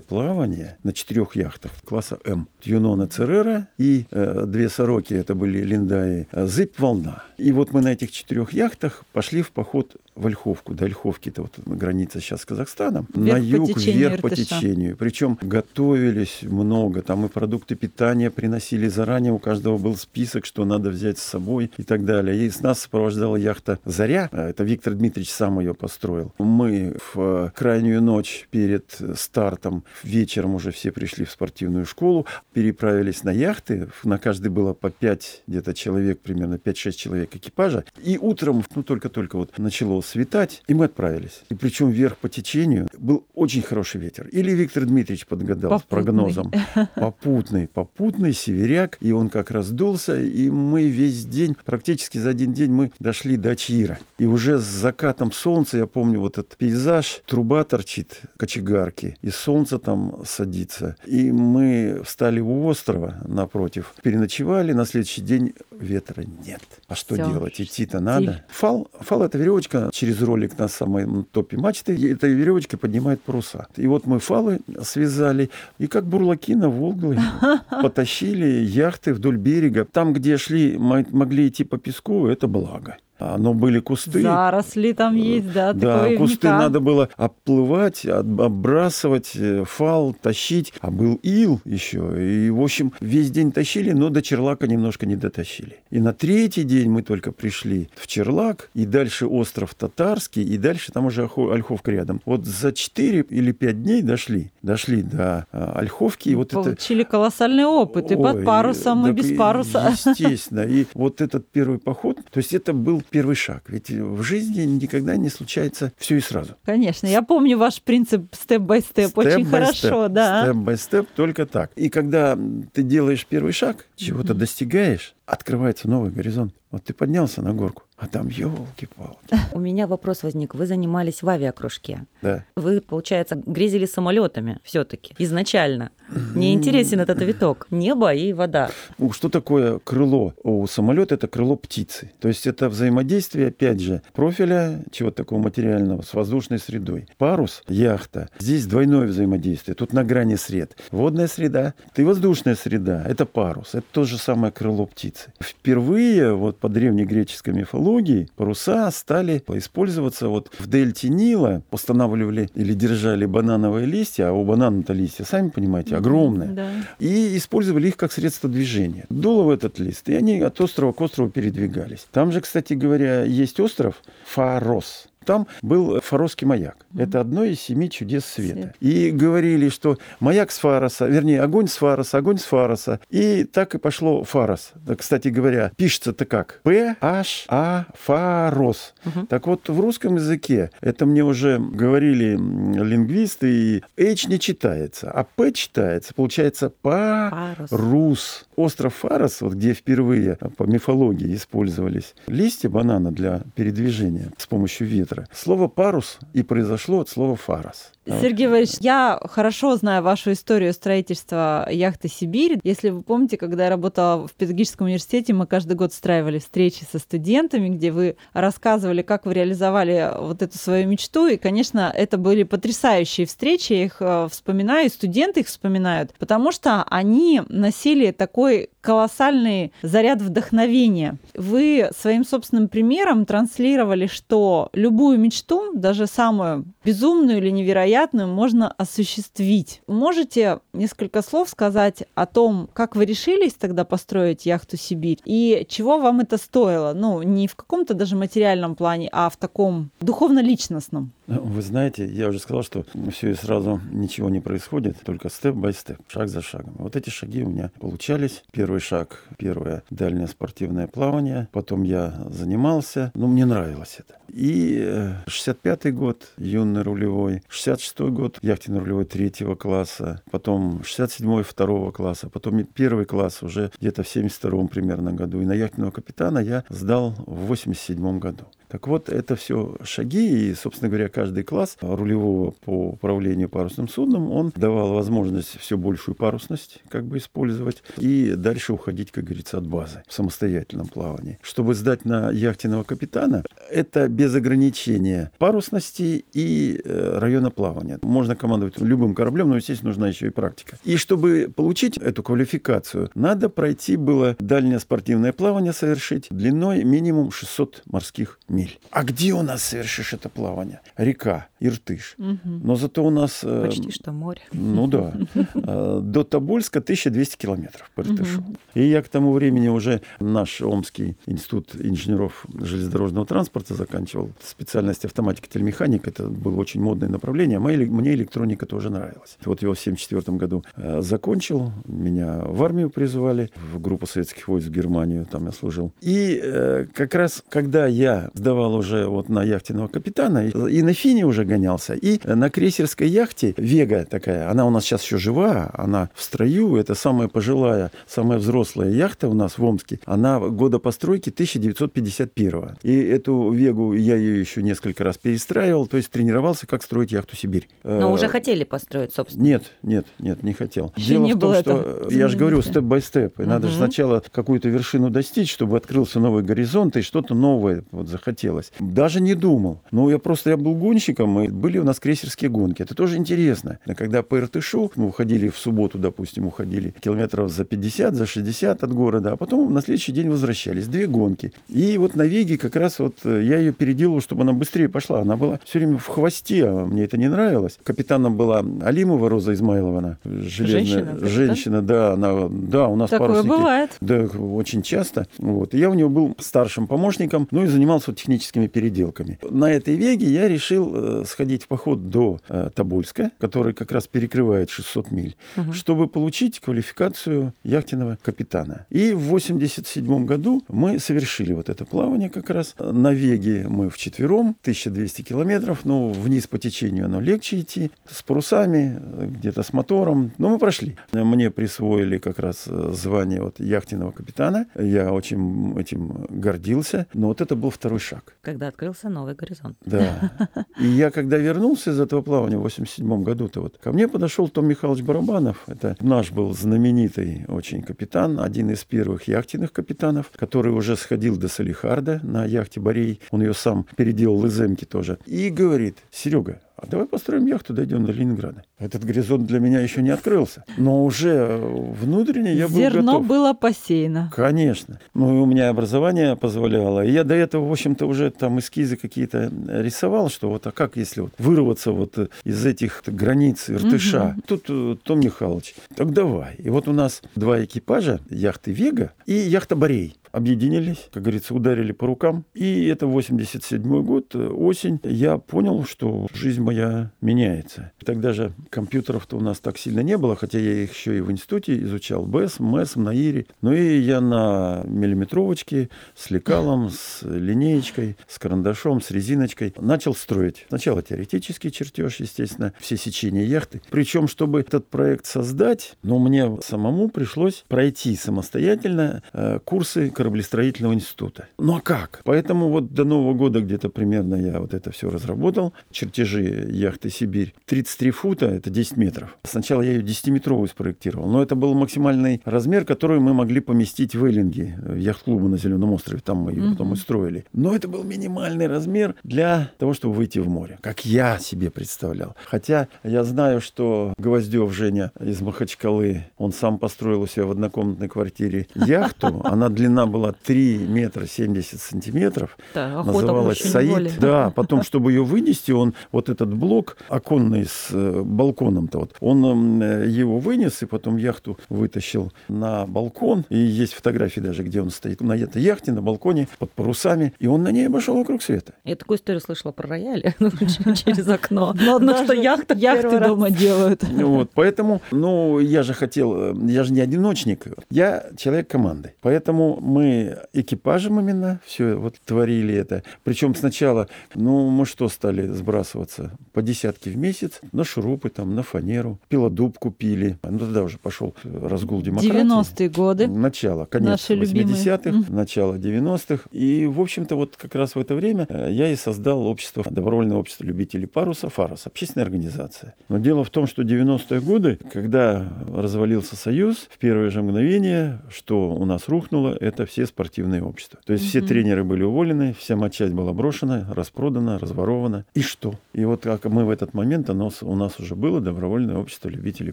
плавание 0.00 0.78
на 0.82 0.92
четырех 0.92 1.36
яхтах 1.36 1.72
класса 1.84 2.18
М. 2.24 2.48
Юнона 2.62 3.06
Церера 3.06 3.68
и 3.78 4.06
э, 4.10 4.44
две 4.46 4.68
сороки, 4.68 5.14
это 5.14 5.34
были 5.34 5.62
Линдаи, 5.62 6.26
э, 6.30 6.46
Зыбь 6.46 6.78
Волна. 6.78 7.24
И 7.36 7.52
вот 7.52 7.72
мы 7.72 7.80
на 7.80 7.92
этих 7.92 8.10
четырех 8.12 8.52
яхтах 8.52 9.04
пошли 9.12 9.42
в 9.42 9.50
поход 9.50 9.96
в 10.14 10.26
Ольховку. 10.26 10.74
До 10.74 10.84
Ольховки, 10.84 11.28
это 11.28 11.42
вот 11.42 11.52
граница 11.66 12.20
сейчас 12.20 12.42
с 12.42 12.44
Казахстаном. 12.44 13.08
Вверх 13.14 13.38
на 13.38 13.40
по 13.40 13.44
юг, 13.44 13.78
течению 13.78 13.98
вверх 13.98 14.20
по 14.22 14.28
Иртыша. 14.28 14.60
течению. 14.60 14.96
Причем 14.96 15.38
готовились 15.40 16.40
много. 16.42 17.02
Там 17.02 17.26
и 17.26 17.28
продукты 17.28 17.74
питания 17.74 18.30
приносили 18.30 18.88
заранее. 18.88 19.32
У 19.32 19.38
каждого 19.38 19.78
был 19.78 19.96
список, 19.96 20.46
что 20.46 20.64
надо 20.64 20.90
взять 20.90 21.18
с 21.18 21.22
собой 21.22 21.70
и 21.76 21.82
так 21.82 22.04
далее. 22.04 22.46
И 22.46 22.50
с 22.50 22.60
нас 22.60 22.80
сопровождала 22.80 23.36
яхта 23.36 23.78
«Заря». 23.84 24.28
А, 24.32 24.48
Это 24.48 24.64
Виктор 24.64 24.94
Дмитриевич 24.94 25.32
сам 25.32 25.58
ее 25.58 25.74
построил. 25.74 26.32
Мы 26.38 26.96
в 27.12 27.52
крайнюю 27.56 28.02
ночь 28.02 28.46
перед 28.50 28.96
стартом, 29.16 29.84
вечером 30.02 30.54
уже 30.54 30.70
все 30.70 30.92
пришли 30.92 31.24
в 31.24 31.30
спортивную 31.30 31.86
школу, 31.86 32.26
переправились 32.52 33.24
на 33.24 33.30
яхты. 33.30 33.88
На 34.04 34.18
каждой 34.18 34.48
было 34.48 34.74
по 34.74 34.90
5 34.90 35.42
где-то 35.46 35.74
человек, 35.74 36.20
примерно 36.20 36.54
5-6 36.54 36.92
человек 36.92 37.34
экипажа. 37.34 37.84
И 38.02 38.18
утром, 38.18 38.64
ну 38.74 38.82
только-только 38.82 39.36
вот 39.36 39.58
начало 39.58 39.94
светать, 40.04 40.62
и 40.66 40.74
мы 40.74 40.86
отправились. 40.86 41.42
И 41.48 41.54
причем 41.54 41.90
вверх 41.90 42.16
по 42.18 42.28
течению 42.28 42.88
был 42.98 43.26
очень 43.34 43.62
хороший 43.62 44.00
ветер. 44.00 44.28
Или 44.28 44.52
Виктор 44.52 44.84
Дмитриевич 44.84 45.26
подгадал 45.26 45.78
с 45.78 45.82
Попутный. 45.82 46.04
прогнозом. 46.04 46.52
Попутный, 46.94 47.68
попутный, 47.68 48.32
северяк. 48.32 48.98
И 49.00 49.12
он 49.12 49.28
как 49.30 49.50
раз 49.50 49.70
дулся, 49.70 50.20
и 50.20 50.50
мы 50.50 50.84
весь 50.88 51.24
день, 51.24 51.56
практически 51.64 52.18
за 52.18 52.30
один 52.30 52.52
день 52.52 52.70
мы 52.70 52.92
дошли 52.98 53.36
до 53.36 53.56
Чира. 53.56 53.98
И 54.18 54.26
уже 54.26 54.58
с 54.58 54.64
закатом 54.64 55.32
солнца, 55.32 55.76
я 55.78 55.86
помню 55.86 56.20
вот 56.20 56.38
этот 56.38 56.56
пейзаж, 56.56 57.22
труба 57.26 57.64
торчит, 57.64 58.20
кочегарки, 58.36 59.16
и 59.22 59.30
солнце 59.30 59.78
там 59.78 60.22
садится. 60.24 60.96
И 61.06 61.30
мы 61.32 62.02
встали 62.04 62.40
у 62.40 62.64
острова 62.66 63.20
напротив, 63.26 63.94
переночевали, 64.02 64.72
на 64.72 64.84
следующий 64.84 65.22
день 65.22 65.54
ветра 65.70 66.24
нет. 66.46 66.62
А 66.88 66.94
что 66.94 67.14
Всё. 67.14 67.30
делать? 67.30 67.60
Идти-то 67.60 68.00
надо. 68.00 68.44
Фал, 68.48 68.88
фал 69.00 69.22
это 69.22 69.38
веревочка 69.38 69.90
через 69.94 70.20
ролик 70.22 70.58
на 70.58 70.68
самой 70.68 71.06
топе 71.30 71.56
мачты. 71.56 71.92
Этой 72.12 72.32
веревочкой 72.34 72.78
поднимает 72.78 73.22
паруса. 73.22 73.68
И 73.76 73.86
вот 73.86 74.06
мы 74.06 74.18
фалы 74.18 74.60
связали, 74.82 75.50
и 75.78 75.86
как 75.86 76.04
бурлаки 76.04 76.54
на 76.54 76.68
Волгу 76.68 77.14
потащили 77.70 78.64
яхты 78.64 79.14
вдоль 79.14 79.36
берега. 79.36 79.84
Там, 79.84 80.12
где 80.12 80.36
шли, 80.36 80.76
мо- 80.76 81.06
могли 81.10 81.48
идти 81.48 81.64
по 81.64 81.78
песку, 81.78 82.26
это 82.26 82.48
благо. 82.48 82.96
А, 83.18 83.38
Но 83.38 83.54
были 83.54 83.78
кусты. 83.80 84.22
Заросли 84.22 84.92
там 84.92 85.14
есть, 85.14 85.52
да, 85.52 85.72
Да, 85.72 85.98
такого 86.02 86.16
кусты 86.16 86.48
ивника. 86.48 86.58
надо 86.58 86.80
было 86.80 87.08
обплывать, 87.16 88.04
от- 88.04 88.26
отбрасывать, 88.40 89.32
э, 89.36 89.64
фал, 89.66 90.14
тащить. 90.20 90.72
А 90.80 90.90
был 90.90 91.14
ил 91.22 91.60
еще. 91.64 92.14
И, 92.18 92.50
в 92.50 92.60
общем, 92.60 92.92
весь 93.00 93.30
день 93.30 93.52
тащили, 93.52 93.92
но 93.92 94.08
до 94.10 94.20
Черлака 94.20 94.66
немножко 94.66 95.06
не 95.06 95.16
дотащили. 95.16 95.76
И 95.90 96.00
на 96.00 96.12
третий 96.12 96.64
день 96.64 96.90
мы 96.90 97.02
только 97.02 97.30
пришли 97.30 97.88
в 97.94 98.06
Черлак, 98.08 98.70
и 98.74 98.84
дальше 98.84 99.26
остров 99.26 99.74
Татарский, 99.74 100.42
и 100.42 100.58
дальше 100.58 100.90
там 100.92 101.06
уже 101.06 101.28
Ольховка 101.36 101.92
рядом. 101.92 102.20
Вот 102.24 102.44
за 102.44 102.72
4 102.72 103.20
или 103.30 103.52
5 103.52 103.82
дней 103.82 104.02
дошли. 104.02 104.50
Дошли 104.62 105.02
до 105.02 105.46
а, 105.52 105.74
Ольховки. 105.78 106.30
И 106.30 106.34
вот 106.34 106.48
это 106.48 106.62
Получили 106.62 107.04
колоссальный 107.04 107.64
опыт 107.64 108.10
и 108.10 108.16
под 108.16 108.36
Ой, 108.36 108.44
парусом, 108.44 109.06
и 109.06 109.12
без 109.12 109.36
паруса. 109.36 109.92
Естественно. 110.06 110.62
И 110.62 110.86
вот 110.94 111.20
этот 111.20 111.48
первый 111.48 111.78
поход, 111.78 112.16
то 112.30 112.38
есть 112.38 112.52
это 112.54 112.72
был 112.72 113.02
первый 113.10 113.36
шаг. 113.36 113.64
Ведь 113.68 113.90
в 113.90 114.22
жизни 114.22 114.62
никогда 114.62 115.16
не 115.16 115.28
случается 115.28 115.92
все 115.96 116.16
и 116.16 116.20
сразу. 116.20 116.56
Конечно, 116.64 117.06
я 117.06 117.22
помню 117.22 117.58
ваш 117.58 117.82
принцип 117.82 118.34
степ-бай-степ 118.34 119.16
очень 119.16 119.44
хорошо, 119.44 120.06
step. 120.06 120.08
да. 120.10 120.48
Step, 120.48 121.06
только 121.14 121.46
так. 121.46 121.70
И 121.76 121.88
когда 121.88 122.38
ты 122.72 122.82
делаешь 122.82 123.26
первый 123.28 123.52
шаг, 123.52 123.86
чего-то 123.96 124.34
достигаешь, 124.34 125.13
открывается 125.26 125.88
новый 125.88 126.10
горизонт. 126.10 126.54
Вот 126.70 126.82
ты 126.82 126.92
поднялся 126.92 127.40
на 127.40 127.54
горку, 127.54 127.84
а 127.96 128.08
там 128.08 128.26
елки-палки. 128.26 129.36
У 129.52 129.60
меня 129.60 129.86
вопрос 129.86 130.24
возник. 130.24 130.56
Вы 130.56 130.66
занимались 130.66 131.22
в 131.22 131.28
авиакружке. 131.28 132.06
Да. 132.20 132.44
Вы, 132.56 132.80
получается, 132.80 133.36
грезили 133.36 133.86
самолетами 133.86 134.58
все-таки 134.64 135.14
изначально. 135.18 135.90
Мне 136.34 136.52
интересен 136.52 136.98
этот 136.98 137.22
виток. 137.22 137.68
Небо 137.70 138.12
и 138.12 138.32
вода. 138.32 138.70
Что 139.12 139.28
такое 139.28 139.78
крыло? 139.78 140.34
У 140.42 140.66
самолета 140.66 141.14
это 141.14 141.28
крыло 141.28 141.54
птицы. 141.54 142.10
То 142.18 142.26
есть 142.26 142.44
это 142.48 142.68
взаимодействие, 142.68 143.48
опять 143.48 143.78
же, 143.78 144.02
профиля 144.12 144.82
чего-то 144.90 145.18
такого 145.18 145.38
материального 145.38 146.02
с 146.02 146.12
воздушной 146.12 146.58
средой. 146.58 147.06
Парус, 147.18 147.62
яхта. 147.68 148.28
Здесь 148.40 148.66
двойное 148.66 149.06
взаимодействие. 149.06 149.76
Тут 149.76 149.92
на 149.92 150.02
грани 150.02 150.34
сред. 150.34 150.76
Водная 150.90 151.28
среда, 151.28 151.74
ты 151.94 152.04
воздушная 152.04 152.56
среда. 152.56 153.04
Это 153.06 153.26
парус. 153.26 153.76
Это 153.76 153.86
то 153.92 154.02
же 154.02 154.18
самое 154.18 154.52
крыло 154.52 154.86
птицы. 154.86 155.13
Впервые 155.40 156.34
вот 156.34 156.58
по 156.58 156.68
древнегреческой 156.68 157.54
мифологии 157.54 158.28
паруса 158.36 158.90
стали 158.90 159.42
использоваться 159.54 160.28
вот 160.28 160.50
в 160.58 160.66
дельте 160.66 161.08
Нила. 161.08 161.62
Устанавливали 161.70 162.50
или 162.54 162.72
держали 162.74 163.26
банановые 163.26 163.86
листья, 163.86 164.28
а 164.28 164.32
у 164.32 164.44
банана-то 164.44 164.92
листья, 164.92 165.24
сами 165.24 165.48
понимаете, 165.50 165.96
огромные 165.96 166.50
Да. 166.50 166.70
и 166.98 167.36
использовали 167.36 167.88
их 167.88 167.96
как 167.96 168.12
средство 168.12 168.48
движения. 168.48 169.04
Дуло 169.08 169.44
в 169.44 169.50
этот 169.50 169.78
лист, 169.78 170.08
и 170.08 170.14
они 170.14 170.40
от 170.40 170.60
острова 170.60 170.92
к 170.92 171.00
острову 171.00 171.30
передвигались. 171.30 172.06
Там 172.12 172.32
же, 172.32 172.40
кстати 172.40 172.74
говоря, 172.74 173.24
есть 173.24 173.60
остров 173.60 174.02
Фарос. 174.26 175.08
Там 175.24 175.46
был 175.62 176.00
фаросский 176.00 176.46
маяк. 176.46 176.86
Это 176.96 177.20
одно 177.20 177.44
из 177.44 177.60
семи 177.60 177.90
чудес 177.90 178.24
света. 178.24 178.54
Свет. 178.54 178.76
И 178.80 179.10
говорили, 179.10 179.68
что 179.68 179.98
маяк 180.20 180.50
с 180.50 180.58
Фароса, 180.58 181.06
вернее, 181.06 181.40
огонь 181.40 181.68
с 181.68 181.76
Фароса, 181.76 182.18
огонь 182.18 182.38
с 182.38 182.44
Фароса. 182.44 183.00
И 183.10 183.44
так 183.44 183.74
и 183.74 183.78
пошло 183.78 184.24
Фарос. 184.24 184.72
Кстати 184.98 185.28
говоря, 185.28 185.72
пишется-то 185.76 186.24
как? 186.24 186.60
P-H-A 186.64 187.86
Фарос. 187.94 188.94
Так 189.28 189.46
вот, 189.46 189.68
в 189.68 189.80
русском 189.80 190.16
языке, 190.16 190.70
это 190.80 191.06
мне 191.06 191.22
уже 191.22 191.58
говорили 191.58 192.36
лингвисты, 192.36 193.82
и 193.96 194.02
H 194.02 194.26
не 194.28 194.38
читается, 194.40 195.10
а 195.10 195.24
P 195.24 195.52
читается. 195.52 196.12
Получается 196.14 196.70
Парус. 196.82 197.70
Парус. 197.70 198.46
Остров 198.56 198.94
Фарос, 198.96 199.40
вот 199.40 199.54
где 199.54 199.74
впервые 199.74 200.38
по 200.56 200.64
мифологии 200.64 201.34
использовались 201.34 202.14
листья 202.26 202.68
банана 202.68 203.10
для 203.10 203.42
передвижения 203.54 204.32
с 204.36 204.46
помощью 204.46 204.86
ветра. 204.88 205.13
Слово 205.32 205.68
парус 205.68 206.18
и 206.34 206.42
произошло 206.42 207.00
от 207.00 207.08
слова 207.08 207.36
фарос. 207.36 207.93
Сергей 208.06 208.48
Валерьевич, 208.48 208.76
я 208.80 209.18
хорошо 209.24 209.76
знаю 209.76 210.02
вашу 210.02 210.32
историю 210.32 210.72
строительства 210.74 211.66
яхты 211.70 212.08
«Сибирь». 212.08 212.60
Если 212.62 212.90
вы 212.90 213.02
помните, 213.02 213.38
когда 213.38 213.64
я 213.64 213.70
работала 213.70 214.28
в 214.28 214.32
педагогическом 214.32 214.86
университете, 214.86 215.32
мы 215.32 215.46
каждый 215.46 215.74
год 215.74 215.90
устраивали 215.90 216.38
встречи 216.38 216.84
со 216.90 216.98
студентами, 216.98 217.68
где 217.70 217.90
вы 217.90 218.16
рассказывали, 218.34 219.00
как 219.00 219.24
вы 219.24 219.32
реализовали 219.32 220.12
вот 220.18 220.42
эту 220.42 220.58
свою 220.58 220.86
мечту. 220.86 221.28
И, 221.28 221.38
конечно, 221.38 221.90
это 221.94 222.18
были 222.18 222.42
потрясающие 222.42 223.26
встречи. 223.26 223.72
Я 223.72 223.84
их 223.84 223.96
э, 224.00 224.28
вспоминаю, 224.30 224.86
и 224.86 224.90
студенты 224.90 225.40
их 225.40 225.46
вспоминают, 225.46 226.12
потому 226.18 226.52
что 226.52 226.84
они 226.84 227.42
носили 227.48 228.10
такой 228.10 228.68
колоссальный 228.82 229.72
заряд 229.80 230.20
вдохновения. 230.20 231.16
Вы 231.34 231.88
своим 231.98 232.24
собственным 232.24 232.68
примером 232.68 233.24
транслировали, 233.24 234.06
что 234.06 234.68
любую 234.74 235.18
мечту, 235.18 235.72
даже 235.74 236.06
самую 236.06 236.66
безумную 236.84 237.38
или 237.38 237.48
невероятную, 237.50 237.93
можно 238.26 238.68
осуществить. 238.68 239.82
Можете 239.86 240.60
несколько 240.72 241.22
слов 241.22 241.48
сказать 241.48 242.04
о 242.14 242.26
том, 242.26 242.68
как 242.72 242.96
вы 242.96 243.04
решились 243.04 243.54
тогда 243.54 243.84
построить 243.84 244.46
яхту 244.46 244.76
«Сибирь» 244.76 245.20
и 245.24 245.66
чего 245.68 245.98
вам 245.98 246.20
это 246.20 246.36
стоило? 246.36 246.92
Ну, 246.94 247.22
не 247.22 247.48
в 247.48 247.54
каком-то 247.54 247.94
даже 247.94 248.16
материальном 248.16 248.74
плане, 248.74 249.08
а 249.12 249.28
в 249.30 249.36
таком 249.36 249.90
духовно-личностном. 250.00 251.12
Ну, 251.26 251.40
Вы 251.40 251.62
знаете, 251.62 252.04
я 252.04 252.28
уже 252.28 252.38
сказал, 252.38 252.62
что 252.62 252.84
все 253.10 253.30
и 253.30 253.34
сразу 253.34 253.80
ничего 253.90 254.28
не 254.28 254.40
происходит, 254.40 254.98
только 255.04 255.30
степ-бай-степ, 255.30 255.98
шаг 256.06 256.28
за 256.28 256.42
шагом. 256.42 256.74
Вот 256.78 256.96
эти 256.96 257.08
шаги 257.08 257.42
у 257.42 257.48
меня 257.48 257.70
получались. 257.80 258.44
Первый 258.52 258.80
шаг, 258.80 259.24
первое 259.38 259.82
дальнее 259.88 260.28
спортивное 260.28 260.86
плавание. 260.86 261.48
Потом 261.52 261.82
я 261.82 262.26
занимался, 262.28 263.10
но 263.14 263.26
мне 263.26 263.46
нравилось 263.46 263.96
это. 264.00 264.18
И 264.28 264.86
65-й 265.26 265.92
год, 265.92 266.32
юный 266.36 266.82
рулевой, 266.82 267.42
66-й 267.48 268.10
год, 268.10 268.38
яхтенный 268.42 268.80
рулевой 268.80 269.06
третьего 269.06 269.54
класса, 269.54 270.22
потом 270.30 270.82
67-й 270.82 271.42
второго 271.42 271.90
класса, 271.90 272.28
потом 272.28 272.64
первый 272.64 273.06
класс 273.06 273.42
уже 273.42 273.70
где-то 273.80 274.02
в 274.02 274.14
72-м 274.14 274.68
примерно 274.68 275.12
году. 275.12 275.40
И 275.40 275.46
на 275.46 275.54
яхтенного 275.54 275.90
капитана 275.90 276.38
я 276.38 276.64
сдал 276.68 277.14
в 277.26 277.46
87 277.46 278.18
году. 278.18 278.44
Так 278.74 278.88
вот, 278.88 279.08
это 279.08 279.36
все 279.36 279.76
шаги, 279.84 280.48
и, 280.50 280.54
собственно 280.56 280.88
говоря, 280.88 281.08
каждый 281.08 281.44
класс 281.44 281.76
рулевого 281.80 282.50
по 282.64 282.88
управлению 282.88 283.48
парусным 283.48 283.88
судном, 283.88 284.32
он 284.32 284.52
давал 284.56 284.94
возможность 284.94 285.60
все 285.60 285.76
большую 285.76 286.16
парусность 286.16 286.82
как 286.88 287.06
бы 287.06 287.18
использовать 287.18 287.84
и 287.98 288.32
дальше 288.36 288.72
уходить, 288.72 289.12
как 289.12 289.22
говорится, 289.22 289.58
от 289.58 289.68
базы 289.68 290.02
в 290.08 290.12
самостоятельном 290.12 290.88
плавании. 290.88 291.38
Чтобы 291.40 291.74
сдать 291.74 292.04
на 292.04 292.32
яхтенного 292.32 292.82
капитана, 292.82 293.44
это 293.70 294.08
без 294.08 294.34
ограничения 294.34 295.30
парусности 295.38 296.24
и 296.32 296.80
э, 296.84 297.18
района 297.18 297.52
плавания. 297.52 298.00
Можно 298.02 298.34
командовать 298.34 298.80
любым 298.80 299.14
кораблем, 299.14 299.50
но, 299.50 299.56
естественно, 299.56 299.90
нужна 299.90 300.08
еще 300.08 300.26
и 300.26 300.30
практика. 300.30 300.78
И 300.82 300.96
чтобы 300.96 301.48
получить 301.54 301.96
эту 301.96 302.24
квалификацию, 302.24 303.08
надо 303.14 303.48
пройти 303.48 303.94
было 303.94 304.34
дальнее 304.40 304.80
спортивное 304.80 305.32
плавание 305.32 305.72
совершить 305.72 306.26
длиной 306.30 306.82
минимум 306.82 307.30
600 307.30 307.84
морских 307.86 308.40
миль. 308.48 308.63
А 308.90 309.04
где 309.04 309.32
у 309.34 309.42
нас 309.42 309.62
совершишь 309.62 310.12
это 310.12 310.28
плавание? 310.28 310.80
Река, 310.96 311.48
Иртыш. 311.60 312.16
Но 312.44 312.76
зато 312.76 313.04
у 313.04 313.10
нас... 313.10 313.40
э, 313.42 313.62
Почти 313.66 313.90
что 313.90 314.12
море. 314.12 314.40
Ну 314.52 314.86
да. 314.86 315.14
Э, 315.54 316.00
До 316.02 316.24
Тобольска 316.24 316.78
1200 316.80 317.36
километров 317.36 317.90
по 317.94 318.02
Иртышу. 318.02 318.44
И 318.74 318.82
я 318.84 319.02
к 319.02 319.08
тому 319.08 319.32
времени 319.32 319.68
уже 319.68 320.00
наш 320.20 320.60
Омский 320.62 321.16
институт 321.26 321.74
инженеров 321.74 322.46
железнодорожного 322.54 323.26
транспорта 323.26 323.74
заканчивал. 323.74 324.30
Специальность 324.42 325.04
автоматика 325.04 325.48
телемеханика. 325.48 326.10
Это 326.10 326.28
было 326.28 326.56
очень 326.60 326.80
модное 326.80 327.08
направление. 327.08 327.58
Мне 327.58 328.14
электроника 328.14 328.66
тоже 328.66 328.90
нравилась. 328.90 329.38
Вот 329.44 329.62
его 329.62 329.74
в 329.74 329.80
1974 329.80 330.36
году 330.38 330.64
э, 330.76 331.00
закончил. 331.02 331.72
Меня 331.86 332.40
в 332.44 332.62
армию 332.62 332.90
призвали, 332.90 333.50
в 333.72 333.80
группу 333.80 334.06
советских 334.06 334.48
войск 334.48 334.68
в 334.68 334.70
Германию. 334.70 335.26
Там 335.26 335.46
я 335.46 335.52
служил. 335.52 335.92
И 336.00 336.84
как 336.94 337.14
раз, 337.14 337.42
когда 337.48 337.86
я 337.86 338.30
сдавал 338.44 338.74
уже 338.74 339.06
вот 339.06 339.30
на 339.30 339.42
яхтенного 339.42 339.88
капитана, 339.88 340.46
и 340.46 340.82
на 340.82 340.92
Фине 340.92 341.24
уже 341.24 341.46
гонялся, 341.46 341.94
и 341.94 342.20
на 342.24 342.50
крейсерской 342.50 343.08
яхте 343.08 343.54
Вега 343.56 344.04
такая, 344.04 344.50
она 344.50 344.66
у 344.66 344.70
нас 344.70 344.84
сейчас 344.84 345.02
еще 345.02 345.16
жива, 345.16 345.70
она 345.72 346.10
в 346.14 346.22
строю, 346.22 346.76
это 346.76 346.94
самая 346.94 347.28
пожилая, 347.28 347.90
самая 348.06 348.38
взрослая 348.38 348.90
яхта 348.90 349.28
у 349.28 349.32
нас 349.32 349.56
в 349.56 349.64
Омске, 349.64 349.98
она 350.04 350.40
года 350.40 350.78
постройки 350.78 351.30
1951. 351.30 352.76
И 352.82 352.94
эту 352.94 353.50
Вегу 353.50 353.94
я 353.94 354.16
ее 354.16 354.40
еще 354.40 354.62
несколько 354.62 355.04
раз 355.04 355.16
перестраивал, 355.16 355.86
то 355.86 355.96
есть 355.96 356.10
тренировался, 356.10 356.66
как 356.66 356.82
строить 356.82 357.12
яхту 357.12 357.36
Сибирь. 357.36 357.66
Но 357.82 358.10
Э, 358.10 358.12
уже 358.12 358.28
хотели 358.28 358.64
построить, 358.64 359.14
собственно. 359.14 359.42
нет, 359.42 359.64
нет, 359.82 360.06
нет, 360.18 360.42
не 360.42 360.52
хотел. 360.52 360.92
Еще 360.96 361.14
Дело 361.14 361.24
не 361.24 361.32
в 361.32 361.38
том, 361.38 361.50
было 361.50 361.60
что 361.60 361.70
этого 361.70 362.10
я 362.10 362.28
же 362.28 362.36
говорю, 362.36 362.60
степ-бай-степ. 362.60 363.40
И 363.40 363.44
надо 363.44 363.68
же 363.68 363.76
сначала 363.76 364.22
какую-то 364.30 364.68
вершину 364.68 365.08
достичь, 365.08 365.50
чтобы 365.50 365.78
открылся 365.78 366.20
новый 366.20 366.42
горизонт, 366.42 366.98
и 366.98 367.02
что-то 367.02 367.34
новое 367.34 367.84
вот 367.90 368.08
захотелось. 368.34 368.72
Даже 368.80 369.20
не 369.20 369.34
думал. 369.34 369.78
Но 369.90 370.10
я 370.10 370.18
просто, 370.18 370.50
я 370.50 370.56
был 370.56 370.74
гонщиком, 370.74 371.40
и 371.40 371.48
были 371.48 371.78
у 371.78 371.84
нас 371.84 372.00
крейсерские 372.00 372.50
гонки. 372.50 372.82
Это 372.82 372.94
тоже 372.94 373.16
интересно. 373.16 373.78
Когда 373.96 374.22
по 374.22 374.38
Иртышу, 374.38 374.90
мы 374.96 375.06
уходили 375.06 375.48
в 375.48 375.56
субботу, 375.56 375.98
допустим, 375.98 376.46
уходили 376.46 376.94
километров 377.00 377.50
за 377.50 377.64
50, 377.64 378.14
за 378.14 378.26
60 378.26 378.82
от 378.82 378.92
города, 378.92 379.32
а 379.32 379.36
потом 379.36 379.72
на 379.72 379.80
следующий 379.80 380.12
день 380.12 380.28
возвращались. 380.28 380.86
Две 380.86 381.06
гонки. 381.06 381.52
И 381.68 381.98
вот 381.98 382.16
на 382.16 382.22
Веге 382.22 382.58
как 382.58 382.76
раз 382.76 382.98
вот 382.98 383.16
э, 383.24 383.42
я 383.44 383.58
ее 383.58 383.72
переделал, 383.72 384.20
чтобы 384.20 384.42
она 384.42 384.52
быстрее 384.52 384.88
пошла. 384.88 385.20
Она 385.20 385.36
была 385.36 385.58
все 385.64 385.78
время 385.78 385.98
в 385.98 386.06
хвосте, 386.06 386.66
а 386.66 386.86
мне 386.86 387.04
это 387.04 387.16
не 387.16 387.28
нравилось. 387.28 387.78
Капитаном 387.84 388.36
была 388.36 388.64
Алимова 388.82 389.28
Роза 389.28 389.52
Измайловна, 389.52 390.18
железная 390.24 390.74
Женщина, 390.84 391.18
женщина, 391.26 391.82
да, 391.82 392.12
она, 392.12 392.48
да, 392.50 392.88
у 392.88 392.96
нас 392.96 393.10
Такое 393.10 393.28
парусники. 393.28 393.56
бывает. 393.56 393.90
Да, 394.00 394.24
очень 394.38 394.82
часто. 394.82 395.26
Вот. 395.38 395.74
И 395.74 395.78
я 395.78 395.90
у 395.90 395.94
него 395.94 396.08
был 396.08 396.34
старшим 396.38 396.86
помощником, 396.86 397.48
ну 397.50 397.64
и 397.64 397.66
занимался 397.66 398.10
вот 398.10 398.18
техническими 398.24 398.68
переделками. 398.68 399.38
На 399.42 399.70
этой 399.70 399.96
веге 399.96 400.26
я 400.26 400.48
решил 400.48 400.92
э, 400.94 401.24
сходить 401.26 401.64
в 401.64 401.68
поход 401.68 402.08
до 402.08 402.40
э, 402.48 402.70
Тобольска, 402.74 403.30
который 403.38 403.74
как 403.74 403.92
раз 403.92 404.06
перекрывает 404.06 404.70
600 404.70 405.10
миль, 405.10 405.36
чтобы 405.72 406.08
получить 406.08 406.58
квалификацию 406.60 407.52
яхтенного 407.64 408.16
капитана. 408.22 408.86
И 408.88 409.12
в 409.12 409.24
87 409.24 410.24
году 410.24 410.62
мы 410.68 410.98
совершили 410.98 411.52
вот 411.52 411.68
это 411.68 411.84
плавание 411.84 412.30
как 412.30 412.48
раз. 412.48 412.74
На 412.78 413.12
веге 413.12 413.66
мы 413.68 413.90
вчетвером, 413.90 414.56
1200 414.62 415.20
километров, 415.20 415.84
ну, 415.84 416.10
вниз 416.10 416.46
по 416.46 416.58
течению 416.58 417.04
оно 417.04 417.20
легче 417.20 417.60
идти, 417.60 417.90
с 418.08 418.22
парусами, 418.22 418.98
где-то 419.38 419.62
с 419.62 419.74
мотором. 419.74 420.32
Но 420.38 420.48
мы 420.48 420.58
прошли. 420.58 420.96
Мне 421.12 421.50
присвоили 421.50 422.16
как 422.16 422.38
раз 422.38 422.64
э, 422.68 422.92
звание 422.94 423.42
вот 423.42 423.60
яхтенного 423.60 424.12
капитана. 424.12 424.66
Я 424.78 425.12
очень 425.12 425.78
этим 425.78 426.26
гордился. 426.30 427.06
Но 427.12 427.28
вот 427.28 427.42
это 427.42 427.54
был 427.54 427.68
второй 427.68 428.00
шаг. 428.00 428.13
Когда 428.42 428.68
открылся 428.68 429.08
новый 429.08 429.34
горизонт. 429.34 429.76
Да. 429.84 430.32
И 430.78 430.86
я, 430.86 431.10
когда 431.10 431.36
вернулся 431.38 431.90
из 431.90 432.00
этого 432.00 432.22
плавания 432.22 432.56
в 432.56 432.62
87 432.62 433.22
году-то, 433.22 433.60
вот, 433.60 433.78
ко 433.78 433.92
мне 433.92 434.08
подошел 434.08 434.48
Том 434.48 434.66
Михайлович 434.66 435.02
Барабанов. 435.02 435.62
Это 435.66 435.96
наш 436.00 436.30
был 436.32 436.52
знаменитый 436.52 437.44
очень 437.48 437.82
капитан, 437.82 438.40
один 438.40 438.70
из 438.70 438.84
первых 438.84 439.28
яхтенных 439.28 439.72
капитанов, 439.72 440.30
который 440.36 440.72
уже 440.72 440.96
сходил 440.96 441.36
до 441.36 441.48
Салихарда 441.48 442.20
на 442.22 442.44
яхте 442.44 442.80
Борей. 442.80 443.20
Он 443.30 443.42
ее 443.42 443.54
сам 443.54 443.86
переделал 443.96 444.44
из 444.46 444.60
Эмки 444.60 444.84
тоже. 444.84 445.18
И 445.26 445.50
говорит, 445.50 445.98
Серега, 446.10 446.60
а 446.76 446.86
давай 446.86 447.06
построим 447.06 447.46
яхту, 447.46 447.72
дойдем 447.72 448.04
до 448.04 448.12
Ленинграда. 448.12 448.64
Этот 448.78 449.04
горизонт 449.04 449.46
для 449.46 449.60
меня 449.60 449.80
еще 449.80 450.02
не 450.02 450.10
открылся. 450.10 450.64
Но 450.76 451.04
уже 451.04 451.30
э, 451.30 451.92
внутренне 452.00 452.54
я 452.54 452.66
был 452.66 452.76
Зерно 452.76 453.12
готов. 453.12 453.26
было 453.26 453.52
посеяно. 453.52 454.30
Конечно. 454.34 454.98
Ну, 455.14 455.36
и 455.36 455.40
у 455.40 455.46
меня 455.46 455.68
образование 455.68 456.36
позволяло. 456.36 457.04
И 457.04 457.12
я 457.12 457.24
до 457.24 457.34
этого, 457.34 457.68
в 457.68 457.72
общем-то, 457.72 458.06
уже 458.06 458.30
там 458.30 458.58
эскизы 458.58 458.96
какие-то 458.96 459.50
рисовал, 459.68 460.28
что 460.28 460.48
вот, 460.48 460.66
а 460.66 460.72
как, 460.72 460.96
если 460.96 461.20
вот 461.20 461.32
вырваться 461.38 461.92
вот 461.92 462.18
э, 462.18 462.28
из 462.42 462.66
этих 462.66 463.02
границ 463.06 463.70
Иртыша? 463.70 464.36
Тут 464.46 464.64
э, 464.68 464.96
Том 465.02 465.20
Михайлович, 465.20 465.74
так 465.94 466.12
давай. 466.12 466.56
И 466.58 466.70
вот 466.70 466.88
у 466.88 466.92
нас 466.92 467.22
два 467.36 467.64
экипажа, 467.64 468.20
яхты 468.30 468.72
Вега 468.72 469.12
и 469.26 469.34
яхта 469.34 469.76
Борей 469.76 470.16
объединились, 470.34 471.08
как 471.12 471.22
говорится, 471.22 471.54
ударили 471.54 471.92
по 471.92 472.06
рукам. 472.06 472.44
И 472.54 472.86
это 472.86 473.06
87 473.06 474.02
год, 474.02 474.34
э, 474.34 474.48
осень. 474.48 475.00
Я 475.04 475.38
понял, 475.38 475.84
что 475.84 476.26
жизнь 476.34 476.60
моя 476.60 477.12
меняется. 477.20 477.92
Тогда 478.04 478.32
же 478.32 478.52
компьютеров-то 478.70 479.36
у 479.36 479.40
нас 479.40 479.60
так 479.60 479.78
сильно 479.78 480.00
не 480.00 480.18
было, 480.18 480.34
хотя 480.36 480.58
я 480.58 480.82
их 480.82 480.94
еще 480.94 481.16
и 481.16 481.20
в 481.20 481.30
институте 481.30 481.78
изучал. 481.82 482.26
БЭС, 482.26 482.58
МЭС, 482.58 482.96
на 482.96 483.14
ИРе. 483.14 483.46
Ну 483.62 483.72
и 483.72 483.98
я 483.98 484.20
на 484.20 484.82
миллиметровочке 484.84 485.88
с 486.16 486.30
лекалом, 486.30 486.90
с 486.90 487.22
линеечкой, 487.22 488.16
с 488.26 488.38
карандашом, 488.38 489.00
с 489.00 489.10
резиночкой 489.10 489.74
начал 489.78 490.14
строить. 490.14 490.66
Сначала 490.68 491.02
теоретический 491.02 491.70
чертеж, 491.70 492.16
естественно, 492.16 492.72
все 492.80 492.96
сечения 492.96 493.44
яхты. 493.44 493.80
Причем, 493.90 494.26
чтобы 494.26 494.60
этот 494.60 494.88
проект 494.88 495.26
создать, 495.26 495.94
ну, 496.02 496.18
мне 496.18 496.58
самому 496.62 497.08
пришлось 497.08 497.64
пройти 497.68 498.16
самостоятельно 498.16 499.22
э, 499.32 499.58
курсы 499.64 500.10
кораблестроительного 500.24 500.94
института. 500.94 501.48
Ну 501.58 501.76
а 501.76 501.80
как? 501.82 502.22
Поэтому 502.24 502.70
вот 502.70 502.94
до 502.94 503.04
Нового 503.04 503.34
года 503.34 503.60
где-то 503.60 503.90
примерно 503.90 504.36
я 504.36 504.58
вот 504.58 504.72
это 504.72 504.90
все 504.90 505.10
разработал. 505.10 505.74
Чертежи 505.90 506.66
яхты 506.70 507.10
«Сибирь». 507.10 507.54
33 507.66 508.10
фута, 508.10 508.46
это 508.46 508.70
10 508.70 508.96
метров. 508.96 509.36
Сначала 509.42 509.82
я 509.82 509.92
ее 509.92 510.00
10-метровую 510.00 510.68
спроектировал, 510.68 511.28
но 511.28 511.42
это 511.42 511.54
был 511.56 511.74
максимальный 511.74 512.40
размер, 512.46 512.86
который 512.86 513.20
мы 513.20 513.34
могли 513.34 513.60
поместить 513.60 514.16
в 514.16 514.24
Эллинге, 514.24 514.78
в 514.82 514.96
яхт-клубу 514.96 515.46
на 515.48 515.58
Зеленом 515.58 515.92
острове. 515.92 516.22
Там 516.24 516.38
мы 516.38 516.52
ее 516.52 516.70
потом 516.70 516.94
и 516.94 516.96
строили. 516.96 517.44
Но 517.52 517.76
это 517.76 517.86
был 517.86 518.02
минимальный 518.02 518.66
размер 518.66 519.16
для 519.24 519.72
того, 519.76 519.92
чтобы 519.92 520.14
выйти 520.14 520.38
в 520.38 520.48
море, 520.48 520.78
как 520.80 521.04
я 521.04 521.38
себе 521.38 521.70
представлял. 521.70 522.34
Хотя 522.46 522.88
я 523.02 523.24
знаю, 523.24 523.60
что 523.60 524.14
Гвоздев 524.16 524.72
Женя 524.72 525.12
из 525.20 525.42
Махачкалы, 525.42 526.24
он 526.38 526.54
сам 526.54 526.78
построил 526.78 527.20
у 527.20 527.26
себя 527.26 527.44
в 527.44 527.50
однокомнатной 527.50 528.08
квартире 528.08 528.68
яхту. 528.74 529.42
Она 529.44 529.68
длина 529.68 530.06
была 530.14 530.32
3 530.32 530.78
метра 530.78 531.26
70 531.26 531.80
сантиметров. 531.80 532.56
Да, 532.72 533.00
охота 533.00 533.12
называлась 533.12 533.58
Саид. 533.58 533.90
воли. 533.90 534.12
Да, 534.20 534.50
потом, 534.50 534.84
чтобы 534.84 535.10
ее 535.10 535.24
вынести, 535.24 535.72
он 535.72 535.94
вот 536.12 536.28
этот 536.28 536.54
блок 536.54 536.96
оконный 537.08 537.64
с 537.64 537.88
э, 537.90 538.22
балконом-то 538.24 539.00
вот, 539.00 539.16
он 539.18 539.82
э, 539.82 540.06
его 540.06 540.38
вынес 540.38 540.82
и 540.82 540.86
потом 540.86 541.16
яхту 541.16 541.58
вытащил 541.68 542.32
на 542.48 542.86
балкон. 542.86 543.44
И 543.48 543.58
есть 543.58 543.94
фотографии 543.94 544.38
даже, 544.38 544.62
где 544.62 544.80
он 544.80 544.90
стоит 544.90 545.20
на 545.20 545.32
этой 545.32 545.60
яхте, 545.60 545.90
на 545.90 546.00
балконе, 546.00 546.46
под 546.58 546.70
парусами. 546.70 547.34
И 547.40 547.48
он 547.48 547.64
на 547.64 547.72
ней 547.72 547.88
обошел 547.88 548.16
вокруг 548.16 548.40
света. 548.40 548.74
Я 548.84 548.94
такую 548.94 549.18
историю 549.18 549.40
слышала 549.40 549.72
про 549.72 549.88
рояль 549.88 550.32
ну, 550.38 550.50
через 550.94 551.26
окно. 551.26 551.74
Но 551.80 551.98
Ну, 551.98 552.14
что 552.24 552.32
яхта 552.34 552.74
яхты 552.74 553.18
дома 553.18 553.50
делают. 553.50 554.04
Вот, 554.34 554.50
поэтому, 554.54 555.02
ну, 555.10 555.58
я 555.58 555.82
же 555.82 555.92
хотел, 555.92 556.52
э, 556.52 556.54
я 556.70 556.84
же 556.84 556.92
не 556.92 557.00
одиночник, 557.00 557.66
я 557.90 558.26
человек 558.36 558.68
команды. 558.68 559.14
Поэтому 559.20 559.78
мы 559.80 560.03
экипажем 560.52 561.20
именно 561.20 561.60
все 561.64 561.94
вот 561.94 562.16
творили 562.24 562.74
это. 562.74 563.02
Причем 563.22 563.54
сначала, 563.54 564.08
ну, 564.34 564.70
мы 564.70 564.86
что 564.86 565.08
стали 565.08 565.46
сбрасываться? 565.48 566.32
По 566.52 566.62
десятке 566.62 567.10
в 567.10 567.16
месяц 567.16 567.60
на 567.72 567.84
шурупы, 567.84 568.28
там, 568.30 568.54
на 568.54 568.62
фанеру. 568.62 569.18
Пилодуб 569.28 569.78
купили. 569.78 570.38
Ну, 570.42 570.58
тогда 570.58 570.82
уже 570.82 570.98
пошел 570.98 571.34
разгул 571.44 572.02
демократии. 572.02 572.34
90-е 572.34 572.88
годы. 572.88 573.26
Начало, 573.26 573.84
конец 573.86 574.08
Наши 574.08 574.34
любимые. 574.34 574.64
80-х, 574.66 575.10
Мгм. 575.10 575.34
начало 575.34 575.74
90-х. 575.78 576.44
И, 576.52 576.86
в 576.86 577.00
общем-то, 577.00 577.36
вот 577.36 577.56
как 577.56 577.74
раз 577.74 577.94
в 577.94 577.98
это 577.98 578.14
время 578.14 578.46
э, 578.48 578.68
я 578.72 578.88
и 578.90 578.96
создал 578.96 579.46
общество, 579.46 579.84
добровольное 579.88 580.36
общество 580.36 580.64
любителей 580.64 581.06
паруса, 581.06 581.48
ФАРОС, 581.48 581.86
общественная 581.86 582.24
организация. 582.24 582.94
Но 583.08 583.18
дело 583.18 583.44
в 583.44 583.50
том, 583.50 583.66
что 583.66 583.82
90-е 583.82 584.40
годы, 584.40 584.78
когда 584.92 585.48
развалился 585.72 586.36
Союз, 586.36 586.88
в 586.90 586.98
первое 586.98 587.30
же 587.30 587.42
мгновение, 587.42 588.20
что 588.30 588.70
у 588.74 588.84
нас 588.84 589.08
рухнуло, 589.08 589.56
это 589.60 589.83
все 589.86 590.06
спортивные 590.06 590.62
общества. 590.62 590.98
То 591.04 591.12
есть 591.12 591.26
все 591.28 591.38
Мгм. 591.40 591.48
тренеры 591.48 591.84
были 591.84 592.02
уволены, 592.02 592.54
вся 592.58 592.76
матчасть 592.76 593.12
была 593.12 593.32
брошена, 593.32 593.86
распродана, 593.92 594.58
разворована. 594.58 595.24
И 595.34 595.42
что? 595.42 595.74
И 595.92 596.04
вот 596.04 596.22
как 596.22 596.44
мы 596.46 596.64
в 596.64 596.70
этот 596.70 596.94
момент, 596.94 597.30
оно, 597.30 597.50
у 597.62 597.76
нас 597.76 597.98
уже 598.00 598.14
было 598.14 598.40
добровольное 598.40 598.96
общество 598.96 599.28
любителей 599.28 599.72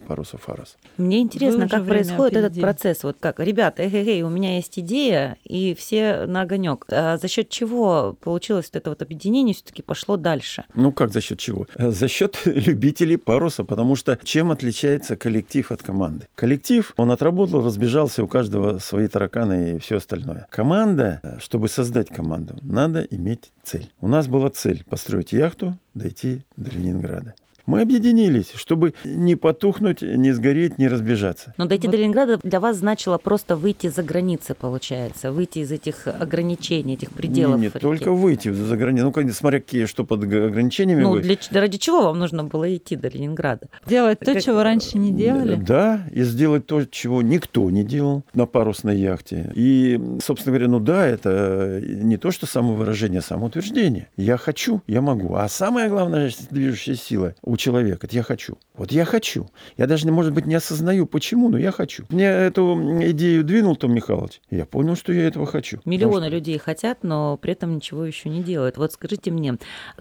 паруса 0.00 0.38
ФАРОС. 0.38 0.76
Мне 0.96 1.20
интересно, 1.20 1.64
уже 1.64 1.68
как 1.68 1.86
происходит 1.86 2.32
этот 2.36 2.44
опередили. 2.52 2.62
процесс. 2.62 3.04
Вот 3.04 3.16
как, 3.20 3.40
ребята, 3.40 3.82
эй, 3.82 3.90
эй, 3.92 4.06
эй, 4.08 4.22
у 4.22 4.28
меня 4.28 4.56
есть 4.56 4.78
идея, 4.78 5.36
и 5.44 5.74
все 5.74 6.26
на 6.26 6.42
огонек. 6.42 6.84
А 6.90 7.16
за 7.16 7.28
счет 7.28 7.48
чего 7.48 8.16
получилось 8.20 8.66
вот 8.72 8.76
это 8.80 8.90
вот 8.90 9.02
объединение 9.02 9.54
все-таки 9.54 9.82
пошло 9.82 10.16
дальше? 10.16 10.64
Ну 10.74 10.92
как 10.92 11.12
за 11.12 11.20
счет 11.20 11.38
чего? 11.38 11.66
Э, 11.76 11.90
За 11.90 12.08
счет 12.08 12.38
любителей 12.44 13.16
паруса, 13.16 13.64
потому 13.64 13.96
что 13.96 14.18
чем 14.22 14.50
отличается 14.50 15.16
коллектив 15.16 15.70
от 15.72 15.82
команды? 15.82 16.26
Коллектив, 16.34 16.92
он 16.96 17.10
отработал, 17.10 17.64
разбежался, 17.64 18.22
у 18.24 18.28
каждого 18.28 18.78
свои 18.78 19.08
тараканы 19.08 19.76
и 19.76 19.78
все 19.78 19.98
остальное. 20.02 20.46
Команда, 20.50 21.20
э, 21.22 21.38
чтобы 21.38 21.68
создать 21.68 22.08
команду, 22.08 22.58
надо 22.62 23.02
иметь 23.02 23.52
цель. 23.62 23.90
У 24.00 24.08
нас 24.08 24.26
была 24.26 24.50
цель 24.50 24.84
построить 24.84 25.32
яхту, 25.32 25.78
дойти 25.94 26.44
до 26.56 26.70
Ленинграда. 26.70 27.34
Мы 27.66 27.80
объединились, 27.80 28.52
чтобы 28.54 28.94
не 29.04 29.36
потухнуть, 29.36 30.02
не 30.02 30.32
сгореть, 30.32 30.78
не 30.78 30.88
разбежаться. 30.88 31.54
Но 31.56 31.66
дойти 31.66 31.86
Вот. 31.86 31.92
до 31.92 31.98
Ленинграда 31.98 32.38
для 32.42 32.60
вас 32.60 32.76
значило 32.78 33.18
просто 33.18 33.56
выйти 33.56 33.86
за 33.88 34.02
границы, 34.02 34.54
получается, 34.54 35.32
выйти 35.32 35.60
из 35.60 35.70
этих 35.72 36.06
ограничений, 36.08 36.94
этих 36.94 37.10
пределов. 37.12 37.58
не, 37.60 37.64
не 37.66 37.70
только 37.70 38.12
выйти 38.12 38.50
за 38.52 38.76
границу. 38.76 39.04
Ну, 39.06 39.12
конечно, 39.12 39.36
смотря 39.36 39.60
какие, 39.60 39.84
что 39.86 40.04
под 40.04 40.22
ограничениями 40.24 41.02
Ну, 41.02 41.18
для, 41.20 41.36
ради 41.52 41.78
чего 41.78 42.02
вам 42.02 42.18
нужно 42.18 42.44
было 42.44 42.74
идти 42.74 42.96
до 42.96 43.08
Ленинграда? 43.08 43.66
Делать 43.86 44.18
то, 44.20 44.34
Как- 44.34 44.42
чего 44.42 44.62
раньше 44.62 44.98
не 44.98 45.12
делали. 45.12 45.54
Да, 45.56 46.02
и 46.12 46.22
сделать 46.22 46.66
то, 46.66 46.84
чего 46.84 47.22
никто 47.22 47.70
не 47.70 47.84
делал 47.84 48.24
на 48.34 48.46
парусной 48.46 48.96
яхте. 48.98 49.52
И, 49.54 50.00
собственно 50.22 50.56
говоря, 50.56 50.70
ну 50.70 50.80
да, 50.80 51.06
это 51.06 51.80
не 51.84 52.16
то, 52.16 52.30
что 52.30 52.46
самовыражение, 52.46 53.20
а 53.20 53.22
самоутверждение. 53.22 54.08
Я 54.16 54.36
хочу, 54.36 54.82
я 54.86 55.00
могу. 55.00 55.34
А 55.34 55.48
самая 55.48 55.88
главная 55.88 56.30
движущая 56.50 56.94
сила 56.96 57.34
у 57.52 57.56
человека– 57.58 58.06
это 58.08 58.16
я 58.16 58.22
хочу. 58.22 58.56
Вот 58.74 58.92
я 58.92 59.04
хочу. 59.04 59.50
Я 59.76 59.86
даже, 59.86 60.10
может 60.10 60.32
быть, 60.32 60.46
не 60.46 60.54
осознаю, 60.54 61.06
почему, 61.06 61.50
но 61.50 61.58
я 61.58 61.70
хочу. 61.70 62.04
Мне 62.08 62.24
эту 62.24 62.80
идею 63.10 63.44
двинул 63.44 63.76
Том 63.76 63.92
Михайлович, 63.92 64.40
я 64.48 64.64
понял, 64.64 64.96
что 64.96 65.12
я 65.12 65.26
этого 65.28 65.44
хочу. 65.44 65.78
Миллионы 65.84 66.28
что- 66.28 66.34
людей 66.34 66.56
хотят, 66.56 67.00
но 67.02 67.36
при 67.36 67.52
этом 67.52 67.76
ничего 67.76 68.06
еще 68.06 68.30
не 68.30 68.42
делают. 68.42 68.78
Вот 68.78 68.92
скажите 68.94 69.30
мне, 69.30 69.58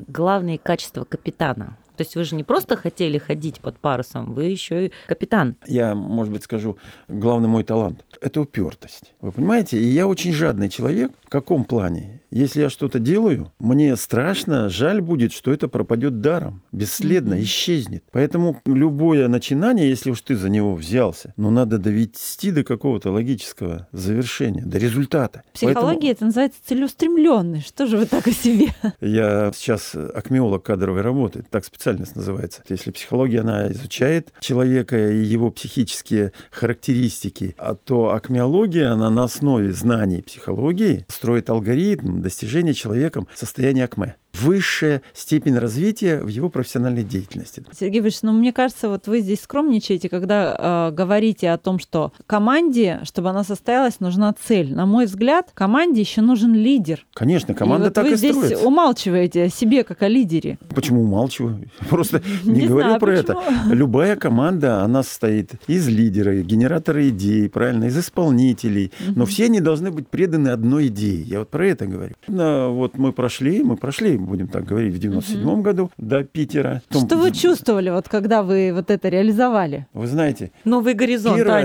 главные 0.08 0.60
качества 0.60 1.04
капитана. 1.04 1.78
То 1.98 2.04
есть 2.04 2.16
вы 2.16 2.24
же 2.24 2.36
не 2.36 2.44
просто 2.46 2.78
хотели 2.78 3.18
ходить 3.18 3.60
под 3.60 3.78
парусом, 3.78 4.34
вы 4.34 4.46
еще 4.46 4.88
и 4.88 4.92
капитан. 5.08 5.58
я, 5.68 5.94
может 5.94 6.32
быть, 6.32 6.44
скажу, 6.44 6.78
главный 7.10 7.50
мой 7.50 7.66
талант– 7.66 8.06
это 8.22 8.40
упертость. 8.42 9.14
Вы 9.20 9.34
понимаете? 9.34 9.78
И 9.78 9.84
я 9.86 10.08
очень 10.08 10.32
жадный 10.32 10.70
человек. 10.70 11.12
В 11.32 11.34
каком 11.34 11.64
плане? 11.64 12.20
Если 12.30 12.62
я 12.62 12.70
что-то 12.70 13.00
делаю, 13.00 13.54
мне 13.60 13.96
страшно, 13.96 14.68
жаль 14.68 15.00
будет, 15.00 15.32
что 15.32 15.54
это 15.54 15.70
пропадет 15.70 16.20
даром, 16.20 16.62
бесследно, 16.74 17.42
исчезнет. 17.42 18.04
Поэтому 18.12 18.62
любое 18.66 19.30
начинание, 19.30 19.88
если 19.90 20.12
уж 20.12 20.22
ты 20.22 20.36
за 20.36 20.50
него 20.50 20.76
взялся, 20.76 21.34
ну, 21.38 21.50
надо 21.50 21.78
довести 21.78 22.52
до 22.52 22.66
какого-то 22.66 23.12
логического 23.12 23.88
завершения, 23.94 24.64
до 24.66 24.78
результата. 24.78 25.44
В 25.52 25.54
психологии 25.54 26.12
это 26.12 26.26
называется 26.26 26.60
целеустремленный. 26.66 27.62
Что 27.62 27.86
же 27.86 27.98
вы 27.98 28.08
так 28.08 28.28
о 28.28 28.32
себе? 28.32 28.68
Я 29.00 29.54
сейчас 29.54 29.96
акмеолог 29.96 30.64
кадровой 30.64 31.02
работы, 31.02 31.46
так 31.50 31.64
специальность 31.64 32.18
называется. 32.18 32.62
Если 32.68 32.92
психология, 32.92 33.40
она 33.40 33.72
изучает 33.72 34.34
человека 34.42 35.12
и 35.12 35.24
его 35.24 35.50
психические 35.50 36.34
характеристики, 36.50 37.56
а 37.58 37.76
то 37.76 38.14
акмеология, 38.14 38.92
она 38.92 39.10
на 39.10 39.24
основе 39.24 39.72
знаний 39.72 40.22
психологии 40.22 41.06
строит 41.22 41.52
алгоритм 41.52 42.20
достижения 42.24 42.74
человеком 42.74 43.28
состояния 43.36 43.84
акме. 43.84 44.16
Высшая 44.34 45.02
степень 45.14 45.58
развития 45.58 46.22
в 46.22 46.28
его 46.28 46.50
профессиональной 46.50 47.04
деятельности. 47.04 47.64
Сергей 47.78 48.02
Борисович, 48.02 48.24
ну 48.24 48.32
мне 48.34 48.54
кажется, 48.54 48.90
вот 48.90 49.08
вы 49.08 49.22
здесь 49.22 49.42
скромничаете, 49.42 50.10
когда 50.10 50.90
э, 50.90 50.96
говорите 50.96 51.50
о 51.52 51.58
том, 51.58 51.80
что 51.80 52.12
команде, 52.28 53.02
чтобы 53.04 53.30
она 53.30 53.44
состоялась, 53.44 54.00
нужна 54.00 54.34
цель. 54.48 54.74
На 54.74 54.86
мой 54.86 55.06
взгляд, 55.06 55.52
команде 55.54 56.02
еще 56.02 56.22
нужен 56.22 56.54
лидер. 56.54 57.06
Конечно, 57.14 57.54
команда 57.54 57.86
и 57.86 57.90
вот 57.90 57.94
так 57.94 58.06
вы 58.06 58.14
и 58.14 58.16
здесь 58.16 58.36
строится. 58.36 58.66
умалчиваете 58.68 59.44
о 59.44 59.50
себе 59.50 59.84
как 59.84 60.02
о 60.02 60.08
лидере. 60.08 60.58
Почему 60.74 61.04
умалчиваю? 61.04 61.70
Просто 61.90 62.22
не, 62.44 62.62
Не 62.62 62.68
говорю 62.68 62.88
знаю, 62.88 63.00
про 63.00 63.16
почему. 63.18 63.42
это. 63.42 63.66
Любая 63.74 64.16
команда, 64.16 64.82
она 64.82 65.04
состоит 65.04 65.52
из 65.68 65.88
лидера, 65.88 66.42
генератора 66.42 67.08
идей, 67.10 67.50
правильно, 67.50 67.86
из 67.86 67.98
исполнителей. 67.98 68.92
Но 69.16 69.26
все 69.26 69.46
они 69.46 69.60
должны 69.60 69.92
быть 69.92 70.08
преданы 70.08 70.50
одной 70.50 70.88
идее. 70.88 71.22
Я 71.24 71.40
вот 71.40 71.50
про 71.50 71.68
это 71.68 71.86
говорю. 71.86 72.16
Вот 72.28 72.98
мы 72.98 73.12
прошли, 73.14 73.62
мы 73.64 73.76
прошли, 73.76 74.18
будем 74.26 74.48
так 74.48 74.66
говорить, 74.66 74.94
в 74.94 75.00
97 75.00 75.62
году 75.62 75.92
до 75.98 76.24
Питера. 76.24 76.82
Потом- 76.90 77.08
Что 77.08 77.18
вы 77.18 77.32
чувствовали, 77.32 77.90
вот 77.90 78.08
когда 78.08 78.44
вы 78.44 78.72
вот 78.74 78.90
это 78.92 79.10
реализовали? 79.10 79.88
Вы 79.94 80.08
знаете, 80.08 80.52
Новый 80.66 80.94
горизонт, 80.94 81.38
Первое, 81.38 81.64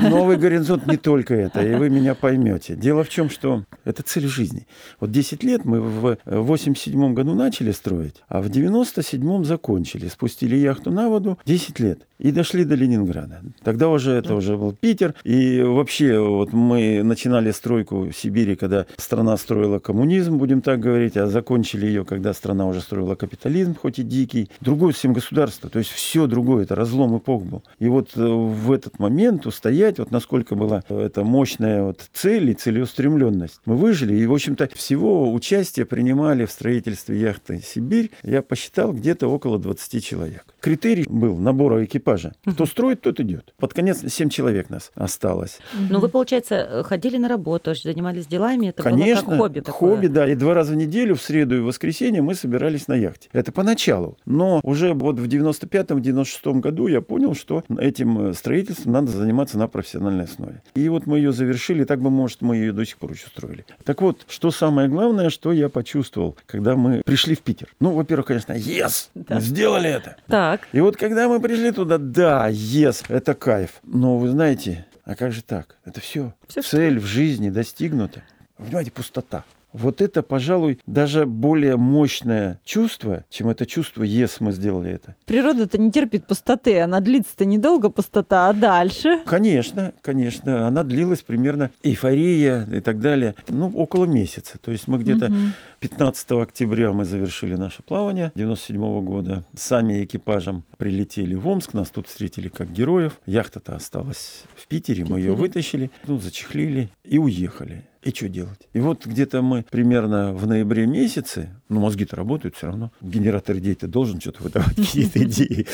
Таня. 0.00 0.10
новый 0.10 0.36
горизонт 0.36 0.86
не 0.86 0.96
только 0.96 1.34
это, 1.34 1.62
и 1.62 1.74
вы 1.74 1.90
меня 1.90 2.14
поймете. 2.14 2.74
Дело 2.76 3.04
в 3.04 3.08
чем, 3.08 3.30
что 3.30 3.64
это 3.84 4.02
цель 4.02 4.26
жизни. 4.26 4.66
Вот 5.00 5.10
10 5.10 5.42
лет 5.44 5.64
мы 5.64 5.80
в 5.80 6.16
87 6.24 7.14
году 7.14 7.34
начали 7.34 7.70
строить, 7.72 8.22
а 8.28 8.40
в 8.40 8.48
97 8.48 9.44
закончили. 9.44 10.08
Спустили 10.08 10.56
яхту 10.56 10.90
на 10.90 11.08
воду 11.08 11.38
10 11.44 11.78
лет 11.80 12.06
и 12.18 12.32
дошли 12.32 12.64
до 12.64 12.74
Ленинграда. 12.74 13.42
Тогда 13.62 13.88
уже 13.88 14.12
это 14.12 14.34
уже 14.34 14.56
был 14.56 14.72
Питер. 14.72 15.14
И 15.24 15.62
вообще 15.62 16.18
вот 16.18 16.52
мы 16.52 17.02
начинали 17.02 17.50
стройку 17.50 18.10
в 18.10 18.12
Сибири, 18.12 18.56
когда 18.56 18.86
страна 18.96 19.36
строила 19.36 19.78
коммунизм, 19.78 20.36
будем 20.36 20.60
так 20.60 20.80
говорить, 20.80 21.16
а 21.16 21.26
закончили 21.26 21.86
ее, 21.86 22.04
когда 22.04 22.32
страна 22.32 22.66
уже 22.66 22.80
строила 22.80 23.14
капитализм, 23.14 23.74
хоть 23.74 23.98
и 23.98 24.02
дикий. 24.02 24.50
Другое 24.60 24.92
совсем 24.92 25.12
государство. 25.12 25.70
То 25.70 25.78
есть 25.78 25.90
все 25.90 26.26
другое, 26.26 26.64
это 26.64 26.74
разлом 26.74 27.16
эпох 27.18 27.44
был. 27.44 27.62
И 27.78 27.88
вот 27.88 28.10
э, 28.16 28.20
в 28.20 28.72
этот 28.72 28.98
момент 28.98 29.46
устоять, 29.46 29.98
вот 29.98 30.10
насколько 30.10 30.54
была 30.54 30.82
э, 30.88 31.00
эта 31.00 31.24
мощная 31.24 31.82
вот 31.84 32.08
цель 32.12 32.50
и 32.50 32.54
целеустремленность. 32.54 33.60
Мы 33.64 33.76
выжили, 33.76 34.14
и, 34.14 34.26
в 34.26 34.32
общем-то, 34.32 34.70
всего 34.74 35.32
участие 35.32 35.86
принимали 35.86 36.46
в 36.46 36.50
строительстве 36.50 37.20
яхты 37.20 37.62
«Сибирь», 37.64 38.10
я 38.22 38.42
посчитал, 38.42 38.92
где-то 38.92 39.28
около 39.28 39.58
20 39.58 40.04
человек. 40.04 40.44
Критерий 40.60 41.06
был 41.08 41.36
набора 41.36 41.84
экипажа. 42.08 42.32
Кто 42.46 42.66
строит, 42.66 43.00
тот 43.00 43.20
идет. 43.20 43.52
Под 43.58 43.74
конец 43.74 44.02
7 44.06 44.28
человек 44.28 44.70
нас 44.70 44.90
осталось. 44.94 45.58
Ну, 45.90 46.00
вы, 46.00 46.08
получается, 46.08 46.82
ходили 46.84 47.18
на 47.18 47.28
работу, 47.28 47.74
занимались 47.74 48.26
делами, 48.26 48.68
это 48.68 48.82
Конечно, 48.82 49.22
было 49.22 49.30
как 49.30 49.38
хобби 49.38 49.60
такое. 49.60 49.90
хобби, 49.90 50.06
да. 50.06 50.28
И 50.28 50.34
два 50.34 50.54
раза 50.54 50.72
в 50.72 50.76
неделю, 50.76 51.14
в 51.14 51.22
среду 51.22 51.56
и 51.56 51.60
в 51.60 51.64
воскресенье 51.64 52.22
мы 52.22 52.34
собирались 52.34 52.88
на 52.88 52.94
яхте. 52.94 53.28
Это 53.32 53.52
поначалу. 53.52 54.16
Но 54.24 54.60
уже 54.62 54.94
вот 54.94 55.18
в 55.18 55.26
95-96 55.26 56.60
году 56.60 56.86
я 56.86 57.00
понял, 57.00 57.34
что 57.34 57.64
этим 57.78 58.28
э, 58.28 58.34
строительством 58.34 58.92
надо 58.92 59.10
заниматься 59.12 59.58
на 59.58 59.68
профессиональной 59.68 60.24
основе. 60.24 60.62
И 60.74 60.88
вот 60.88 61.06
мы 61.06 61.18
ее 61.18 61.32
завершили, 61.32 61.84
так 61.84 62.00
бы, 62.00 62.10
может, 62.10 62.42
мы 62.42 62.56
ее 62.56 62.72
до 62.72 62.84
сих 62.84 62.96
пор 62.98 63.12
еще 63.12 63.26
строили. 63.28 63.64
Так 63.84 64.00
вот, 64.02 64.24
что 64.28 64.50
самое 64.50 64.88
главное, 64.88 65.30
что 65.30 65.52
я 65.52 65.68
почувствовал, 65.68 66.36
когда 66.46 66.76
мы 66.76 67.02
пришли 67.04 67.34
в 67.34 67.40
Питер. 67.40 67.68
Ну, 67.80 67.92
во-первых, 67.92 68.26
конечно, 68.26 68.52
yes, 68.52 69.08
мы 69.14 69.40
сделали 69.40 69.90
это. 69.90 70.16
Так, 70.26 70.68
И 70.72 70.80
вот 70.80 70.96
когда 70.96 71.28
мы 71.28 71.40
пришли 71.40 71.70
туда, 71.70 71.97
да, 71.98 72.48
yes, 72.50 73.04
это 73.08 73.34
кайф. 73.34 73.80
Но 73.82 74.18
вы 74.18 74.30
знаете, 74.30 74.86
А 75.04 75.14
как 75.14 75.32
же 75.32 75.42
так? 75.42 75.76
Это 75.86 76.00
все. 76.00 76.34
Всё, 76.48 76.60
Цель 76.60 76.98
в 76.98 77.06
жизни 77.06 77.48
достигнута. 77.48 78.22
Понимаете, 78.56 78.90
пустота. 78.90 79.44
Вот 79.80 80.00
это, 80.02 80.22
пожалуй, 80.22 80.80
даже 80.86 81.24
более 81.26 81.76
мощное 81.76 82.60
чувство, 82.64 83.24
чем 83.30 83.48
это 83.48 83.64
чувство 83.66 84.02
«ес, 84.02 84.40
мы 84.40 84.52
сделали 84.52 84.90
это». 84.90 85.14
Природа-то 85.24 85.78
не 85.78 85.92
терпит 85.92 86.26
пустоты, 86.26 86.80
она 86.80 87.00
длится-то 87.00 87.44
недолго 87.44 87.88
пустота, 87.90 88.48
а 88.48 88.52
дальше? 88.52 89.20
Конечно, 89.24 89.92
конечно. 90.02 90.66
Она 90.66 90.82
длилась 90.84 91.22
примерно 91.22 91.70
эйфория 91.82 92.66
и 92.72 92.80
так 92.80 93.00
далее. 93.00 93.34
Ну, 93.48 93.68
около 93.74 94.04
месяца. 94.06 94.58
То 94.58 94.70
есть 94.72 94.88
мы 94.88 94.98
где-то 94.98 95.30
Мгм. 95.30 95.52
15 95.80 96.42
октября 96.42 96.92
мы 96.92 97.04
завершили 97.04 97.54
наше 97.54 97.82
плавание 97.82 98.32
97 98.34 99.00
года. 99.02 99.44
Сами 99.56 100.04
экипажем 100.04 100.64
прилетели 100.76 101.34
в 101.34 101.46
Омск, 101.46 101.72
нас 101.74 101.90
тут 101.90 102.08
встретили 102.08 102.48
как 102.48 102.72
героев. 102.72 103.20
Яхта-то 103.26 103.76
осталась 103.76 104.42
в 104.56 104.66
Питере, 104.66 105.04
мы 105.04 105.18
ее 105.18 105.30
Питере. 105.30 105.34
вытащили, 105.36 105.90
ну, 106.06 106.18
зачехлили 106.18 106.88
и 107.04 107.18
уехали. 107.18 107.84
И 108.02 108.10
что 108.10 108.28
делать? 108.28 108.68
И 108.72 108.80
вот 108.80 109.06
где-то 109.06 109.42
мы 109.42 109.64
примерно 109.68 110.32
в 110.32 110.46
ноябре 110.46 110.86
месяце, 110.86 111.50
ну, 111.68 111.80
мозги-то 111.80 112.16
работают 112.16 112.56
все 112.56 112.66
равно, 112.66 112.92
генератор 113.00 113.58
идей-то 113.58 113.88
должен 113.88 114.20
что-то 114.20 114.42
выдавать, 114.42 114.76
какие-то 114.76 115.22
идеи. 115.24 115.66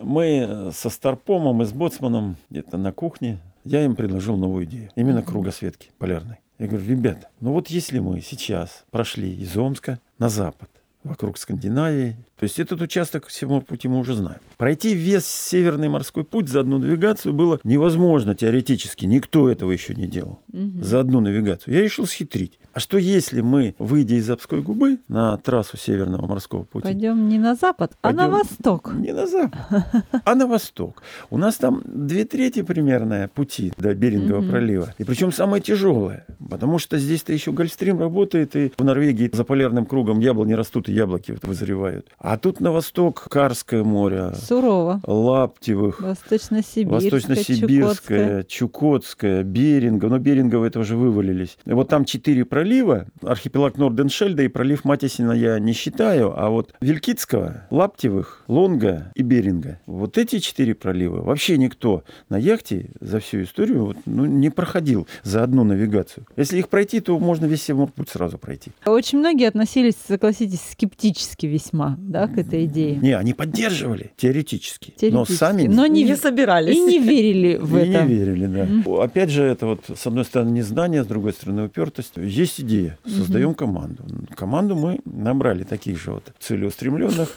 Мы 0.00 0.70
со 0.74 0.88
Старпомом 0.88 1.62
и 1.62 1.66
с 1.66 1.72
Боцманом 1.72 2.36
где-то 2.50 2.78
на 2.78 2.92
кухне, 2.92 3.38
я 3.64 3.84
им 3.84 3.96
предложил 3.96 4.36
новую 4.36 4.64
идею, 4.64 4.90
именно 4.96 5.22
кругосветки 5.22 5.90
полярной. 5.98 6.38
Я 6.58 6.68
говорю, 6.68 6.86
ребята, 6.88 7.28
ну 7.40 7.52
вот 7.52 7.68
если 7.68 7.98
мы 7.98 8.20
сейчас 8.22 8.84
прошли 8.90 9.34
из 9.34 9.54
Омска 9.56 10.00
на 10.18 10.28
запад, 10.28 10.70
вокруг 11.06 11.38
Скандинавии, 11.38 12.16
то 12.38 12.44
есть 12.44 12.58
этот 12.58 12.80
участок 12.80 13.26
всего 13.26 13.60
пути 13.60 13.88
мы 13.88 13.98
уже 13.98 14.14
знаем. 14.14 14.40
Пройти 14.56 14.94
весь 14.94 15.26
Северный 15.26 15.88
морской 15.88 16.24
путь 16.24 16.48
за 16.48 16.60
одну 16.60 16.78
навигацию 16.78 17.32
было 17.32 17.58
невозможно 17.64 18.34
теоретически. 18.34 19.06
Никто 19.06 19.48
этого 19.50 19.70
еще 19.72 19.94
не 19.94 20.06
делал. 20.06 20.40
Мгм. 20.52 20.82
За 20.82 21.00
одну 21.00 21.20
навигацию. 21.20 21.74
Я 21.74 21.82
решил 21.82 22.06
схитрить. 22.06 22.58
А 22.72 22.80
что 22.80 22.98
если 22.98 23.40
мы, 23.40 23.74
выйдя 23.78 24.16
из 24.16 24.28
Обской 24.28 24.60
губы 24.60 24.98
на 25.08 25.36
трассу 25.38 25.78
Северного 25.78 26.26
морского 26.26 26.64
пути, 26.64 26.84
Пойдем 26.84 27.28
не 27.28 27.38
на 27.38 27.54
запад, 27.54 27.92
а 28.02 28.12
на 28.12 28.28
восток. 28.28 28.92
не 28.94 29.12
на 29.12 29.26
запад, 29.26 30.04
а 30.24 30.34
на 30.34 30.46
восток. 30.46 31.02
У 31.30 31.38
нас 31.38 31.56
там 31.56 31.80
две 31.86 32.24
трети 32.26 32.60
примерно 32.62 33.30
пути 33.34 33.72
до 33.78 33.94
Берингового 33.94 34.42
Мгм. 34.42 34.50
пролива. 34.50 34.94
И 34.98 35.04
причем 35.04 35.32
самое 35.32 35.62
тяжелое. 35.62 36.26
Потому 36.50 36.78
что 36.78 36.98
здесь-то 36.98 37.32
еще 37.32 37.52
Гольфстрим 37.52 37.98
работает, 37.98 38.54
и 38.56 38.72
в 38.76 38.84
Норвегии 38.84 39.30
за 39.32 39.44
полярным 39.44 39.86
кругом 39.86 40.20
яблони 40.20 40.52
растут, 40.52 40.88
и 40.90 40.92
яблоки 40.92 41.38
вызревают. 41.42 42.08
А 42.26 42.38
тут 42.38 42.58
на 42.58 42.72
восток 42.72 43.28
Карское 43.30 43.84
море, 43.84 44.32
Сурово. 44.34 45.00
Лаптевых, 45.06 46.00
Восточно-сибирская, 46.00 47.10
Восточно-Сибирская, 47.12 48.42
Чукотская, 48.42 49.44
Беринга. 49.44 50.08
Но 50.08 50.18
Берингово 50.18 50.64
это 50.64 50.80
уже 50.80 50.96
вывалились. 50.96 51.56
Вот 51.64 51.88
там 51.88 52.04
четыре 52.04 52.44
пролива. 52.44 53.06
Архипелаг 53.22 53.78
Норденшельда 53.78 54.42
и 54.42 54.48
пролив 54.48 54.84
Матисина 54.84 55.30
я 55.30 55.60
не 55.60 55.72
считаю. 55.72 56.34
А 56.36 56.50
вот 56.50 56.74
Вилькицкого, 56.80 57.68
Лаптевых, 57.70 58.42
Лонга 58.48 59.12
и 59.14 59.22
Беринга. 59.22 59.78
Вот 59.86 60.18
эти 60.18 60.40
четыре 60.40 60.74
пролива 60.74 61.22
вообще 61.22 61.56
никто 61.56 62.02
на 62.28 62.38
яхте 62.38 62.90
за 62.98 63.20
всю 63.20 63.44
историю 63.44 63.84
вот, 63.84 63.98
ну, 64.04 64.26
не 64.26 64.50
проходил 64.50 65.06
за 65.22 65.44
одну 65.44 65.62
навигацию. 65.62 66.26
Если 66.36 66.58
их 66.58 66.70
пройти, 66.70 66.98
то 66.98 67.16
можно 67.20 67.46
весь 67.46 67.62
Северный 67.62 67.92
сразу 68.10 68.36
пройти. 68.36 68.72
Очень 68.84 69.20
многие 69.20 69.46
относились, 69.46 69.94
согласитесь, 70.08 70.62
скептически 70.72 71.46
весьма 71.46 71.96
да, 72.16 72.28
к 72.28 72.38
этой 72.38 72.64
идее. 72.64 72.96
Не, 72.96 73.12
они 73.16 73.34
поддерживали 73.34 74.12
теоретически. 74.16 74.92
Но 74.92 74.96
Теоретически. 75.00 75.38
сами 75.38 75.66
Но 75.66 75.86
не, 75.86 76.04
Не 76.04 76.16
собирались. 76.16 76.74
и 76.76 76.80
не 76.80 76.98
верили 76.98 77.56
в 77.56 77.76
И 77.76 77.80
это. 77.88 78.02
не 78.04 78.14
верили, 78.14 78.46
да. 78.46 79.02
Опять 79.02 79.30
же, 79.30 79.42
это 79.42 79.66
вот 79.66 79.80
с 79.94 80.06
одной 80.06 80.24
стороны 80.24 80.50
незнание, 80.50 81.02
с 81.04 81.06
другой 81.06 81.32
стороны 81.32 81.64
упертость. 81.66 82.12
Есть 82.16 82.60
идея, 82.60 82.98
создаем 83.06 83.54
команду. 83.54 84.02
Команду 84.34 84.76
мы 84.76 85.00
набрали 85.04 85.64
таких 85.64 86.00
же 86.02 86.12
вот 86.12 86.24
целеустремленных. 86.38 87.28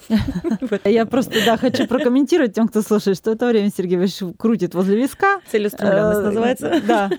Я 0.86 1.06
просто, 1.06 1.34
да, 1.46 1.58
хочу 1.58 1.88
прокомментировать 1.88 2.54
тем, 2.54 2.68
кто 2.68 2.82
слушает, 2.82 3.18
что 3.18 3.32
в 3.32 3.34
это 3.36 3.48
время 3.48 3.70
Сергей 3.76 3.98
Васильевич 3.98 4.36
крутит 4.38 4.74
возле 4.76 4.98
виска. 4.98 5.39
Целеустремленность 5.52 6.20
Э, 6.20 6.24
называется. 6.24 6.82
Да. 6.88 7.10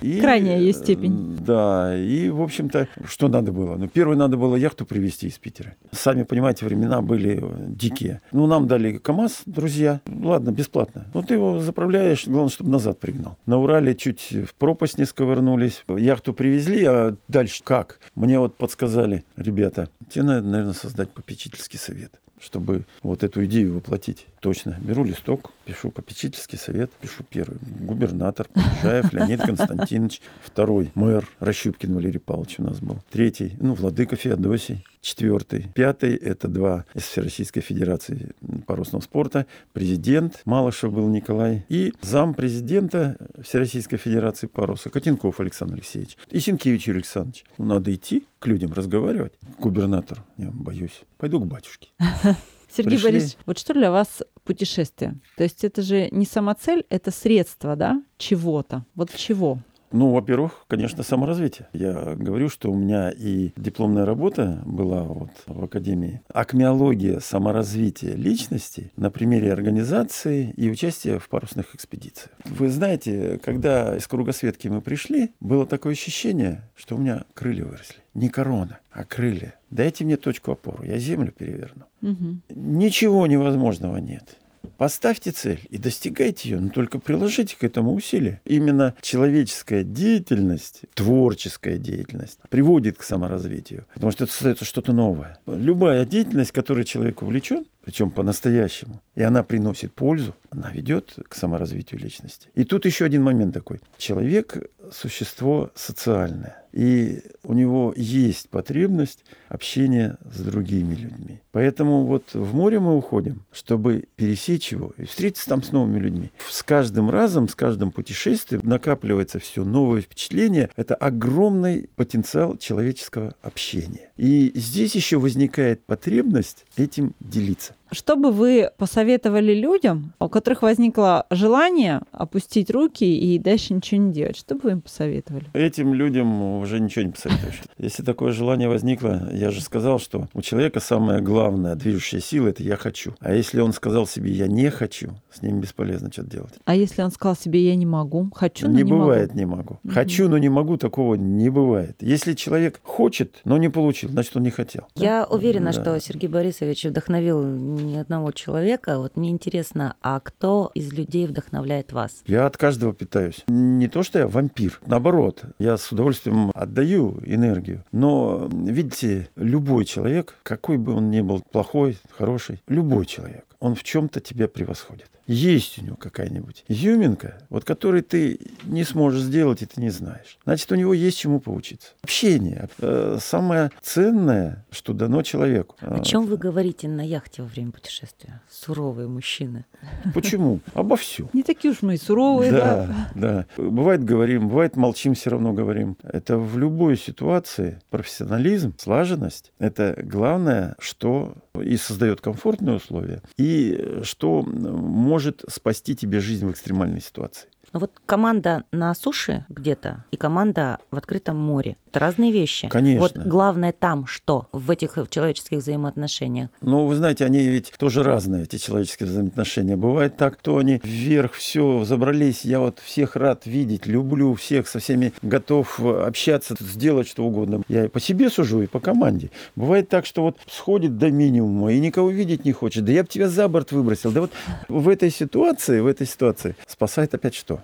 Крайняя 0.00 0.58
ее 0.58 0.70
э, 0.70 0.74
степень. 0.74 1.36
Да, 1.40 1.96
и, 1.96 2.28
в 2.28 2.42
общем-то, 2.42 2.88
что 3.06 3.28
надо 3.28 3.52
было? 3.52 3.76
Ну, 3.76 3.88
первое, 3.88 4.16
надо 4.16 4.36
было 4.36 4.56
яхту 4.56 4.84
привезти 4.84 5.28
из 5.28 5.38
Питера. 5.38 5.74
Сами 5.92 6.22
понимаете, 6.24 6.64
времена 6.66 7.00
были 7.04 7.40
э, 7.42 7.66
дикие. 7.68 8.20
Ну, 8.32 8.46
нам 8.46 8.66
дали 8.66 8.98
КАМАЗ, 8.98 9.42
друзья. 9.46 10.00
Ладно, 10.06 10.50
бесплатно. 10.50 11.06
Ну, 11.14 11.22
ты 11.22 11.34
его 11.34 11.60
заправляешь, 11.60 12.26
главное, 12.26 12.50
чтобы 12.50 12.70
назад 12.70 12.98
пригнал. 12.98 13.36
На 13.46 13.58
Урале 13.58 13.94
чуть 13.94 14.32
в 14.32 14.54
пропасть 14.54 14.98
не 14.98 15.04
сковырнулись. 15.04 15.84
Яхту 15.88 16.32
привезли, 16.32 16.84
а 16.84 17.16
дальше 17.28 17.62
как? 17.62 18.00
Мне 18.14 18.38
вот 18.38 18.56
подсказали, 18.56 19.24
ребята, 19.36 19.88
тебе 20.08 20.24
надо, 20.24 20.46
наверное, 20.46 20.74
создать 20.74 21.10
попечительский 21.10 21.78
совет 21.78 22.20
чтобы 22.44 22.84
вот 23.02 23.24
эту 23.24 23.44
идею 23.46 23.74
воплотить. 23.74 24.26
Точно. 24.40 24.76
Беру 24.80 25.04
листок, 25.04 25.50
пишу 25.64 25.90
попечительский 25.90 26.58
совет, 26.58 26.90
пишу 27.00 27.24
первый. 27.28 27.58
Губернатор 27.80 28.48
Полежаев 28.52 29.12
Леонид 29.12 29.40
Константинович. 29.40 30.20
Второй. 30.42 30.90
Мэр 30.94 31.26
Рощупкин 31.40 31.94
Валерий 31.94 32.20
Павлович 32.20 32.56
у 32.58 32.64
нас 32.64 32.80
был. 32.80 32.98
Третий. 33.10 33.54
Ну, 33.60 33.74
Владыка 33.74 34.16
Феодосий. 34.16 34.84
Четвертый. 35.04 35.66
Пятый. 35.74 36.14
Это 36.16 36.48
два 36.48 36.86
из 36.94 37.02
Всероссийской 37.02 37.60
Федерации 37.60 38.34
парусного 38.66 39.02
спорта. 39.02 39.44
Президент 39.74 40.40
Малышев 40.46 40.94
был 40.94 41.06
Николай. 41.08 41.66
И 41.68 41.92
зам 42.00 42.32
президента 42.32 43.18
Всероссийской 43.42 43.98
Федерации 43.98 44.46
паруса 44.46 44.88
Котенков 44.88 45.40
Александр 45.40 45.74
Алексеевич. 45.74 46.16
И 46.30 46.40
Синкевич 46.40 46.88
Юрий 46.88 47.00
Александрович. 47.00 47.44
Ну, 47.58 47.66
надо 47.66 47.94
идти 47.94 48.26
к 48.38 48.46
людям 48.46 48.72
разговаривать. 48.72 49.34
К 49.58 49.60
губернатору. 49.60 50.22
Я 50.38 50.50
боюсь. 50.50 51.02
Пойду 51.18 51.38
к 51.38 51.46
батюшке. 51.46 51.90
Сергей 52.74 52.92
Пришли. 52.92 53.10
Борисович, 53.10 53.36
вот 53.44 53.58
что 53.58 53.74
для 53.74 53.90
вас 53.90 54.22
путешествие? 54.42 55.20
То 55.36 55.42
есть 55.42 55.64
это 55.64 55.82
же 55.82 56.08
не 56.12 56.24
сама 56.24 56.54
цель, 56.54 56.86
это 56.88 57.10
средство, 57.10 57.76
да, 57.76 58.02
чего-то. 58.16 58.86
Вот 58.94 59.14
чего? 59.14 59.58
Ну, 59.94 60.10
во-первых, 60.10 60.64
конечно, 60.66 61.04
саморазвитие. 61.04 61.68
Я 61.72 62.16
говорю, 62.16 62.48
что 62.48 62.68
у 62.72 62.74
меня 62.74 63.12
и 63.12 63.52
дипломная 63.56 64.04
работа 64.04 64.60
была 64.66 65.04
вот 65.04 65.30
в 65.46 65.62
Академии. 65.62 66.20
Акмеология 66.32 67.20
саморазвития 67.20 68.16
личности 68.16 68.90
на 68.96 69.12
примере 69.12 69.52
организации 69.52 70.52
и 70.56 70.68
участия 70.68 71.20
в 71.20 71.28
парусных 71.28 71.76
экспедициях. 71.76 72.30
Вы 72.44 72.70
знаете, 72.70 73.38
когда 73.40 73.96
из 73.96 74.08
кругосветки 74.08 74.66
мы 74.66 74.80
пришли, 74.80 75.30
было 75.38 75.64
такое 75.64 75.92
ощущение, 75.92 76.62
что 76.74 76.96
у 76.96 76.98
меня 76.98 77.22
крылья 77.32 77.64
выросли. 77.64 77.98
Не 78.14 78.30
корона, 78.30 78.80
а 78.90 79.04
крылья. 79.04 79.54
Дайте 79.70 80.04
мне 80.04 80.16
точку 80.16 80.50
опоры, 80.50 80.88
я 80.88 80.98
землю 80.98 81.30
переверну. 81.30 81.84
Мгм. 82.00 82.42
Ничего 82.48 83.28
невозможного 83.28 83.98
нет. 83.98 84.38
Поставьте 84.76 85.30
цель 85.30 85.60
и 85.70 85.78
достигайте 85.78 86.50
ее, 86.50 86.60
но 86.60 86.70
только 86.70 86.98
приложите 86.98 87.56
к 87.56 87.64
этому 87.64 87.94
усилия. 87.94 88.40
Именно 88.44 88.94
человеческая 89.00 89.84
деятельность, 89.84 90.82
творческая 90.94 91.78
деятельность 91.78 92.38
приводит 92.48 92.98
к 92.98 93.02
саморазвитию, 93.02 93.86
потому 93.94 94.12
что 94.12 94.24
это 94.24 94.32
создается 94.32 94.64
что-то 94.64 94.92
новое. 94.92 95.38
Любая 95.46 96.04
деятельность, 96.04 96.52
которой 96.52 96.84
человек 96.84 97.22
увлечен, 97.22 97.64
причем 97.84 98.10
по-настоящему, 98.10 99.02
и 99.14 99.22
она 99.22 99.42
приносит 99.42 99.92
пользу, 99.92 100.34
она 100.50 100.70
ведет 100.70 101.16
к 101.28 101.34
саморазвитию 101.34 102.00
личности. 102.00 102.48
И 102.54 102.64
тут 102.64 102.86
еще 102.86 103.04
один 103.04 103.22
момент 103.22 103.52
такой. 103.52 103.80
Человек– 103.98 104.56
существо 104.92 105.70
социальное. 105.74 106.64
И 106.72 107.22
у 107.44 107.54
него 107.54 107.94
есть 107.96 108.48
потребность 108.48 109.24
общения 109.48 110.18
с 110.28 110.40
другими 110.40 110.94
людьми. 110.96 111.40
Поэтому 111.52 112.04
вот 112.04 112.34
в 112.34 112.52
море 112.52 112.80
мы 112.80 112.96
уходим, 112.96 113.44
чтобы 113.52 114.08
пересечь 114.16 114.72
его 114.72 114.92
и 114.96 115.04
встретиться 115.04 115.48
там 115.48 115.62
с 115.62 115.70
новыми 115.70 116.00
людьми. 116.00 116.32
С 116.50 116.64
каждым 116.64 117.10
разом, 117.10 117.48
с 117.48 117.54
каждым 117.54 117.92
путешествием 117.92 118.62
накапливается 118.64 119.38
все 119.38 119.64
новое 119.64 120.00
впечатление. 120.00 120.68
Это 120.74 120.96
огромный 120.96 121.88
потенциал 121.94 122.56
человеческого 122.56 123.36
общения. 123.40 124.10
И 124.16 124.52
здесь 124.54 124.94
еще 124.94 125.18
возникает 125.18 125.84
потребность 125.84 126.64
этим 126.76 127.14
делиться. 127.20 127.74
Что 127.94 128.16
бы 128.16 128.32
вы 128.32 128.70
посоветовали 128.76 129.54
людям, 129.54 130.14
у 130.18 130.28
которых 130.28 130.62
возникло 130.62 131.26
желание 131.30 132.02
опустить 132.10 132.70
руки 132.70 133.04
и 133.04 133.38
дальше 133.38 133.72
ничего 133.72 134.00
не 134.00 134.12
делать? 134.12 134.36
Что 134.36 134.56
бы 134.56 134.62
вы 134.64 134.70
им 134.72 134.80
посоветовали? 134.80 135.46
Этим 135.52 135.94
людям 135.94 136.58
уже 136.58 136.80
ничего 136.80 137.04
не 137.04 137.12
посоветуешь. 137.12 137.62
Если 137.78 138.02
такое 138.02 138.32
желание 138.32 138.68
возникло, 138.68 139.28
я 139.32 139.50
же 139.50 139.60
сказал, 139.60 140.00
что 140.00 140.28
у 140.34 140.42
человека 140.42 140.80
самая 140.80 141.20
главная 141.20 141.76
движущая 141.76 142.20
сила– 142.20 142.48
это 142.48 142.64
«я 142.64 142.76
хочу». 142.76 143.14
А 143.20 143.32
если 143.32 143.60
он 143.60 143.72
сказал 143.72 144.06
себе 144.06 144.32
«я 144.32 144.48
не 144.48 144.70
хочу», 144.70 145.12
с 145.32 145.42
ним 145.42 145.60
бесполезно 145.60 146.10
что-то 146.10 146.30
делать. 146.30 146.54
А 146.64 146.74
если 146.74 147.02
он 147.02 147.12
сказал 147.12 147.36
себе 147.36 147.64
«я 147.64 147.76
не 147.76 147.86
могу», 147.86 148.28
«хочу, 148.34 148.66
но 148.66 148.72
не 148.72 148.78
не, 148.78 148.84
бывает 148.84 149.28
могу»? 149.28 149.38
не 149.38 149.46
могу. 149.46 149.78
Мгм. 149.82 149.94
Хочу, 149.94 150.28
но 150.28 150.38
не 150.38 150.48
могу, 150.48 150.78
такого 150.78 151.14
не 151.14 151.48
бывает. 151.48 151.96
Если 152.00 152.32
человек 152.32 152.80
хочет, 152.82 153.40
но 153.44 153.56
не 153.56 153.68
получил, 154.04 154.10
значит, 154.12 154.36
он 154.36 154.42
не 154.42 154.50
хотел. 154.50 154.86
Я 154.94 155.24
уверена, 155.24 155.72
Да. 155.72 155.80
что 155.80 156.00
Сергей 156.00 156.28
Борисович 156.28 156.84
вдохновил 156.86 157.42
ни 157.42 157.96
одного 157.96 158.32
человека. 158.32 158.98
Вот 158.98 159.16
мне 159.16 159.30
интересно, 159.30 159.96
а 160.02 160.20
кто 160.20 160.70
из 160.74 160.92
людей 160.92 161.26
вдохновляет 161.26 161.92
вас? 161.92 162.22
Я 162.26 162.46
от 162.46 162.56
каждого 162.56 162.92
питаюсь. 162.92 163.44
Не 163.48 163.88
то, 163.88 164.02
что 164.02 164.18
я 164.20 164.26
вампир. 164.28 164.80
Наоборот, 164.86 165.42
я 165.58 165.76
с 165.76 165.90
удовольствием 165.92 166.50
отдаю 166.54 167.18
энергию. 167.24 167.84
Но, 167.92 168.48
видите, 168.50 169.28
любой 169.36 169.84
человек, 169.84 170.36
какой 170.42 170.76
бы 170.78 170.94
он 170.94 171.10
ни 171.10 171.20
был, 171.20 171.42
плохой, 171.52 171.98
хороший, 172.16 172.62
любой 172.68 173.06
человек, 173.06 173.44
он 173.64 173.74
в 173.74 173.82
чем-то 173.82 174.20
тебя 174.20 174.46
превосходит. 174.46 175.10
Есть 175.26 175.78
у 175.78 175.82
него 175.82 175.96
какая-нибудь 175.96 176.64
изюминка, 176.68 177.38
вот 177.48 177.64
которой 177.64 178.02
ты 178.02 178.38
не 178.64 178.84
сможешь 178.84 179.22
сделать, 179.22 179.62
и 179.62 179.66
ты 179.66 179.80
не 179.80 179.88
знаешь. 179.88 180.38
Значит, 180.44 180.70
у 180.70 180.74
него 180.74 180.92
есть 180.92 181.16
чему 181.16 181.40
поучиться. 181.40 181.92
Общение. 182.02 182.68
Э, 182.78 183.16
самое 183.22 183.70
ценное, 183.80 184.66
что 184.70 184.92
дано 184.92 185.22
человеку. 185.22 185.76
О 185.80 186.00
чем 186.00 186.26
вы 186.26 186.36
говорите 186.36 186.88
на 186.88 187.00
яхте 187.00 187.40
во 187.40 187.48
время 187.48 187.72
путешествия? 187.72 188.42
Суровые 188.50 189.08
мужчины. 189.08 189.64
Почему? 190.12 190.60
Обо 190.74 190.96
всем. 190.96 191.30
Не 191.32 191.42
такие 191.42 191.72
уж 191.72 191.80
мы 191.80 191.94
и 191.94 191.96
суровые, 191.98 192.52
да. 192.52 193.08
Да, 193.14 193.46
да. 193.56 193.62
Бывает 193.62 194.04
говорим, 194.04 194.48
бывает 194.48 194.76
молчим, 194.76 195.14
все 195.14 195.30
равно 195.30 195.54
говорим. 195.54 195.96
Это 196.02 196.36
в 196.36 196.58
любой 196.58 196.98
ситуации 196.98 197.80
профессионализм, 197.88 198.74
слаженность. 198.76 199.52
Это 199.58 199.98
главное, 200.02 200.76
что 200.78 201.34
и 201.62 201.76
создает 201.78 202.20
комфортные 202.20 202.76
условия, 202.76 203.22
и 203.38 203.53
что 204.02 204.42
может 204.42 205.44
спасти 205.48 205.94
тебе 205.96 206.20
жизнь 206.20 206.46
в 206.46 206.50
экстремальной 206.50 207.00
ситуации. 207.00 207.48
Но 207.74 207.80
вот 207.80 207.90
команда 208.06 208.62
на 208.70 208.94
суше 208.94 209.46
где-то 209.48 210.04
и 210.12 210.16
команда 210.16 210.78
в 210.92 210.96
открытом 210.96 211.36
море– 211.36 211.76
это 211.90 211.98
разные 211.98 212.30
вещи. 212.30 212.68
Конечно. 212.68 213.00
Вот 213.00 213.16
главное 213.16 213.72
там 213.72 214.06
что 214.06 214.48
в 214.52 214.70
этих 214.70 214.96
человеческих 215.10 215.58
взаимоотношениях? 215.58 216.50
Ну, 216.60 216.86
вы 216.86 216.94
знаете, 216.94 217.24
они 217.24 217.40
ведь 217.40 217.72
тоже 217.76 218.04
разные, 218.04 218.44
эти 218.44 218.58
человеческие 218.58 219.08
взаимоотношения. 219.08 219.76
Бывает 219.76 220.16
так, 220.16 220.36
то 220.36 220.58
они 220.58 220.80
вверх 220.84 221.32
все 221.32 221.84
забрались, 221.84 222.44
я 222.44 222.60
вот 222.60 222.78
всех 222.78 223.16
рад 223.16 223.44
видеть, 223.44 223.86
люблю 223.86 224.34
всех, 224.34 224.68
со 224.68 224.78
всеми 224.78 225.12
готов 225.22 225.80
общаться, 225.80 226.54
сделать 226.60 227.08
что 227.08 227.24
угодно. 227.24 227.62
Я 227.66 227.86
и 227.86 227.88
по 227.88 227.98
себе 227.98 228.30
сужу, 228.30 228.62
и 228.62 228.66
по 228.68 228.78
команде. 228.78 229.32
Бывает 229.56 229.88
так, 229.88 230.06
что 230.06 230.22
вот 230.22 230.38
сходит 230.48 230.96
до 230.96 231.10
минимума 231.10 231.72
и 231.72 231.80
никого 231.80 232.10
видеть 232.10 232.44
не 232.44 232.52
хочет. 232.52 232.84
Да 232.84 232.92
я 232.92 233.02
бы 233.02 233.08
тебя 233.08 233.28
за 233.28 233.48
борт 233.48 233.72
выбросил. 233.72 234.12
Да 234.12 234.20
вот 234.20 234.30
в 234.68 234.88
этой 234.88 235.10
ситуации, 235.10 235.80
в 235.80 235.88
этой 235.88 236.06
ситуации 236.06 236.54
спасает 236.68 237.14
опять 237.14 237.34
что? 237.34 237.63